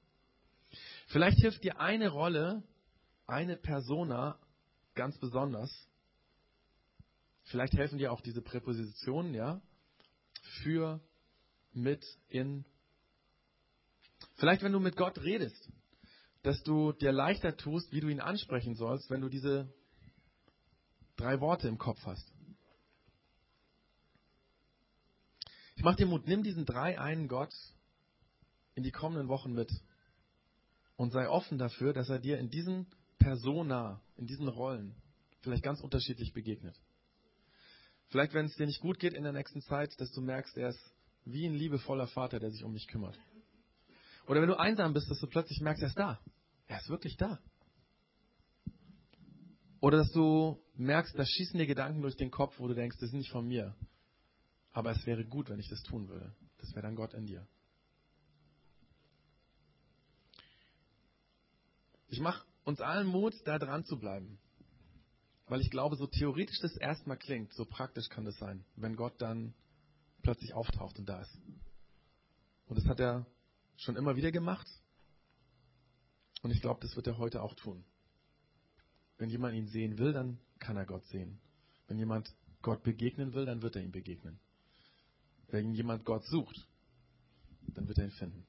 Vielleicht 1.08 1.39
hilft 1.39 1.63
dir 1.63 1.80
eine 1.80 2.10
Rolle, 2.10 2.62
eine 3.26 3.58
Persona 3.58 4.38
ganz 4.93 5.17
besonders. 5.17 5.71
Vielleicht 7.45 7.73
helfen 7.73 7.97
dir 7.97 8.12
auch 8.12 8.21
diese 8.21 8.43
Präpositionen, 8.43 9.34
ja? 9.34 9.60
Für, 10.62 11.00
mit, 11.73 12.06
in. 12.30 12.63
Vielleicht, 14.38 14.62
wenn 14.62 14.71
du 14.71 14.80
mit 14.80 14.95
Gott 14.95 15.21
redest, 15.23 15.69
dass 16.43 16.62
du 16.63 16.93
dir 16.93 17.12
leichter 17.12 17.58
tust, 17.58 17.91
wie 17.91 18.00
du 18.00 18.08
ihn 18.08 18.21
ansprechen 18.21 18.76
sollst, 18.76 19.10
wenn 19.10 19.21
du 19.21 19.30
diese 19.30 19.73
drei 21.15 21.41
Worte 21.41 21.67
im 21.67 21.78
Kopf 21.78 22.00
hast. 22.06 22.32
Ich 25.76 25.84
mache 25.84 25.97
dir 25.97 26.06
Mut, 26.06 26.28
nimm 26.28 26.43
diesen 26.43 26.65
drei 26.65 27.00
einen 27.00 27.28
Gott 27.28 27.54
in 28.76 28.84
die 28.84 28.91
kommenden 28.91 29.28
Wochen 29.28 29.54
mit 29.54 29.71
und 30.95 31.12
sei 31.12 31.28
offen 31.28 31.58
dafür, 31.58 31.93
dass 31.93 32.10
er 32.10 32.19
dir 32.19 32.38
in 32.38 32.50
diesen 32.50 32.88
Persona, 33.17 34.02
in 34.15 34.28
diesen 34.28 34.47
Rollen 34.47 34.95
vielleicht 35.41 35.63
ganz 35.63 35.82
unterschiedlich 35.82 36.34
begegnet. 36.34 36.80
Vielleicht, 38.10 38.34
wenn 38.34 38.45
es 38.45 38.56
dir 38.56 38.67
nicht 38.67 38.82
gut 38.82 39.00
geht 39.00 39.13
in 39.13 39.23
der 39.23 39.34
nächsten 39.34 39.62
Zeit, 39.62 40.00
dass 40.00 40.12
du 40.12 40.21
merkst, 40.21 40.58
er 40.58 40.69
ist 40.69 40.93
wie 41.26 41.45
ein 41.45 41.56
liebevoller 41.56 42.08
Vater, 42.08 42.39
der 42.39 42.52
sich 42.52 42.63
um 42.63 42.73
mich 42.73 42.88
kümmert. 42.88 43.17
Oder 44.27 44.41
wenn 44.41 44.49
du 44.49 44.59
einsam 44.59 44.93
bist, 44.93 45.09
dass 45.09 45.19
du 45.19 45.27
plötzlich 45.27 45.61
merkst, 45.61 45.81
er 45.81 45.89
ist 45.89 45.97
da. 45.97 46.19
Er 46.67 46.79
ist 46.79 46.89
wirklich 46.89 47.15
da. 47.17 47.39
Oder 49.79 49.99
dass 49.99 50.11
du 50.11 50.61
merkst, 50.75 51.17
da 51.17 51.25
schießen 51.25 51.57
dir 51.57 51.65
Gedanken 51.65 52.01
durch 52.01 52.17
den 52.17 52.29
Kopf, 52.29 52.59
wo 52.59 52.67
du 52.67 52.73
denkst, 52.73 52.97
das 52.99 53.09
ist 53.09 53.15
nicht 53.15 53.31
von 53.31 53.47
mir. 53.47 53.73
Aber 54.73 54.91
es 54.91 55.05
wäre 55.05 55.23
gut, 55.23 55.49
wenn 55.49 55.59
ich 55.59 55.69
das 55.69 55.81
tun 55.83 56.09
würde. 56.09 56.35
Das 56.57 56.71
wäre 56.71 56.81
dann 56.81 56.95
Gott 56.95 57.13
in 57.13 57.25
dir. 57.25 57.47
Ich 62.09 62.19
mache 62.19 62.45
uns 62.63 62.81
allen 62.81 63.07
Mut, 63.07 63.33
da 63.45 63.59
dran 63.59 63.85
zu 63.85 63.97
bleiben. 63.97 64.39
Weil 65.47 65.61
ich 65.61 65.69
glaube, 65.69 65.95
so 65.95 66.07
theoretisch 66.07 66.59
das 66.59 66.75
erstmal 66.75 67.17
klingt, 67.17 67.53
so 67.53 67.63
praktisch 67.63 68.09
kann 68.09 68.25
das 68.25 68.37
sein, 68.37 68.65
wenn 68.75 68.97
Gott 68.97 69.21
dann 69.21 69.53
plötzlich 70.21 70.53
auftaucht 70.53 70.99
und 70.99 71.07
da 71.07 71.21
ist. 71.21 71.37
Und 72.67 72.77
das 72.77 72.85
hat 72.85 72.99
er 72.99 73.25
schon 73.77 73.95
immer 73.95 74.15
wieder 74.15 74.31
gemacht. 74.31 74.67
Und 76.41 76.51
ich 76.51 76.61
glaube, 76.61 76.81
das 76.81 76.95
wird 76.95 77.07
er 77.07 77.17
heute 77.17 77.41
auch 77.41 77.55
tun. 77.55 77.83
Wenn 79.17 79.29
jemand 79.29 79.55
ihn 79.55 79.67
sehen 79.67 79.97
will, 79.97 80.13
dann 80.13 80.39
kann 80.59 80.77
er 80.77 80.85
Gott 80.85 81.05
sehen. 81.05 81.39
Wenn 81.87 81.97
jemand 81.97 82.33
Gott 82.61 82.83
begegnen 82.83 83.33
will, 83.33 83.45
dann 83.45 83.61
wird 83.61 83.75
er 83.75 83.83
ihm 83.83 83.91
begegnen. 83.91 84.39
Wenn 85.47 85.73
jemand 85.73 86.05
Gott 86.05 86.25
sucht, 86.25 86.67
dann 87.73 87.87
wird 87.87 87.97
er 87.97 88.05
ihn 88.05 88.11
finden. 88.11 88.45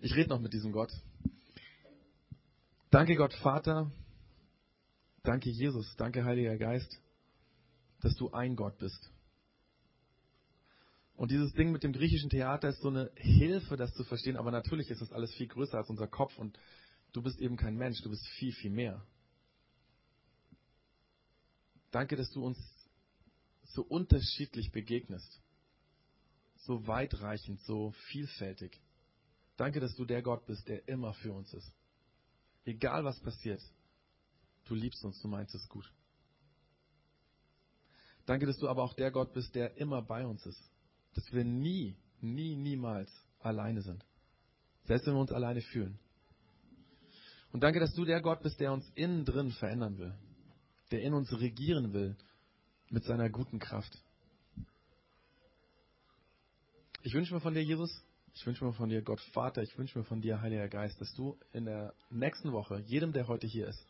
Ich 0.00 0.14
rede 0.14 0.28
noch 0.28 0.40
mit 0.40 0.52
diesem 0.52 0.72
Gott. 0.72 0.92
Danke 2.90 3.16
Gott 3.16 3.34
Vater, 3.34 3.90
danke 5.22 5.50
Jesus, 5.50 5.94
danke 5.96 6.24
Heiliger 6.24 6.56
Geist, 6.56 7.00
dass 8.00 8.14
du 8.14 8.30
ein 8.30 8.56
Gott 8.56 8.78
bist. 8.78 9.10
Und 11.18 11.32
dieses 11.32 11.52
Ding 11.52 11.72
mit 11.72 11.82
dem 11.82 11.92
griechischen 11.92 12.30
Theater 12.30 12.68
ist 12.68 12.80
so 12.80 12.90
eine 12.90 13.10
Hilfe, 13.16 13.76
das 13.76 13.92
zu 13.94 14.04
verstehen, 14.04 14.36
aber 14.36 14.52
natürlich 14.52 14.88
ist 14.88 15.02
das 15.02 15.12
alles 15.12 15.34
viel 15.34 15.48
größer 15.48 15.76
als 15.76 15.90
unser 15.90 16.06
Kopf 16.06 16.38
und 16.38 16.56
du 17.12 17.22
bist 17.22 17.40
eben 17.40 17.56
kein 17.56 17.74
Mensch, 17.74 18.00
du 18.02 18.10
bist 18.10 18.24
viel, 18.38 18.52
viel 18.52 18.70
mehr. 18.70 19.04
Danke, 21.90 22.14
dass 22.14 22.30
du 22.30 22.44
uns 22.46 22.56
so 23.64 23.82
unterschiedlich 23.82 24.70
begegnest. 24.70 25.42
So 26.58 26.86
weitreichend, 26.86 27.60
so 27.62 27.90
vielfältig. 28.10 28.80
Danke, 29.56 29.80
dass 29.80 29.96
du 29.96 30.04
der 30.04 30.22
Gott 30.22 30.46
bist, 30.46 30.68
der 30.68 30.86
immer 30.86 31.14
für 31.14 31.32
uns 31.32 31.52
ist. 31.52 31.72
Egal 32.64 33.04
was 33.04 33.18
passiert, 33.18 33.60
du 34.66 34.76
liebst 34.76 35.04
uns, 35.04 35.20
du 35.20 35.26
meinst 35.26 35.52
es 35.52 35.68
gut. 35.68 35.92
Danke, 38.24 38.46
dass 38.46 38.58
du 38.58 38.68
aber 38.68 38.84
auch 38.84 38.94
der 38.94 39.10
Gott 39.10 39.32
bist, 39.32 39.56
der 39.56 39.76
immer 39.78 40.00
bei 40.00 40.24
uns 40.24 40.46
ist. 40.46 40.70
Dass 41.18 41.32
wir 41.32 41.42
nie, 41.42 41.96
nie, 42.20 42.54
niemals 42.54 43.10
alleine 43.40 43.82
sind. 43.82 44.04
Selbst 44.84 45.04
wenn 45.04 45.14
wir 45.14 45.20
uns 45.20 45.32
alleine 45.32 45.60
fühlen. 45.62 45.98
Und 47.50 47.64
danke, 47.64 47.80
dass 47.80 47.92
du 47.92 48.04
der 48.04 48.20
Gott 48.20 48.40
bist, 48.44 48.60
der 48.60 48.72
uns 48.72 48.88
innen 48.94 49.24
drin 49.24 49.50
verändern 49.50 49.98
will. 49.98 50.14
Der 50.92 51.02
in 51.02 51.14
uns 51.14 51.32
regieren 51.32 51.92
will 51.92 52.16
mit 52.88 53.02
seiner 53.02 53.28
guten 53.30 53.58
Kraft. 53.58 53.98
Ich 57.02 57.14
wünsche 57.14 57.34
mir 57.34 57.40
von 57.40 57.52
dir, 57.52 57.64
Jesus, 57.64 57.90
ich 58.34 58.46
wünsche 58.46 58.64
mir 58.64 58.72
von 58.72 58.88
dir, 58.88 59.02
Gott 59.02 59.20
Vater, 59.32 59.64
ich 59.64 59.76
wünsche 59.76 59.98
mir 59.98 60.04
von 60.04 60.20
dir, 60.20 60.40
Heiliger 60.40 60.68
Geist, 60.68 61.00
dass 61.00 61.12
du 61.14 61.36
in 61.52 61.64
der 61.64 61.94
nächsten 62.10 62.52
Woche 62.52 62.78
jedem, 62.86 63.12
der 63.12 63.26
heute 63.26 63.48
hier 63.48 63.66
ist, 63.66 63.84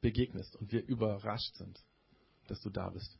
begegnest 0.00 0.56
und 0.56 0.72
wir 0.72 0.86
überrascht 0.86 1.54
sind, 1.56 1.78
dass 2.46 2.62
du 2.62 2.70
da 2.70 2.88
bist 2.88 3.18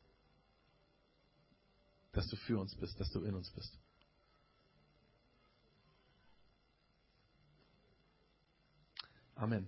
dass 2.13 2.27
du 2.29 2.37
für 2.37 2.59
uns 2.59 2.75
bist, 2.77 2.99
dass 3.01 3.11
du 3.11 3.23
in 3.25 3.35
uns 3.35 3.51
bist. 3.51 3.79
Amen. 9.35 9.67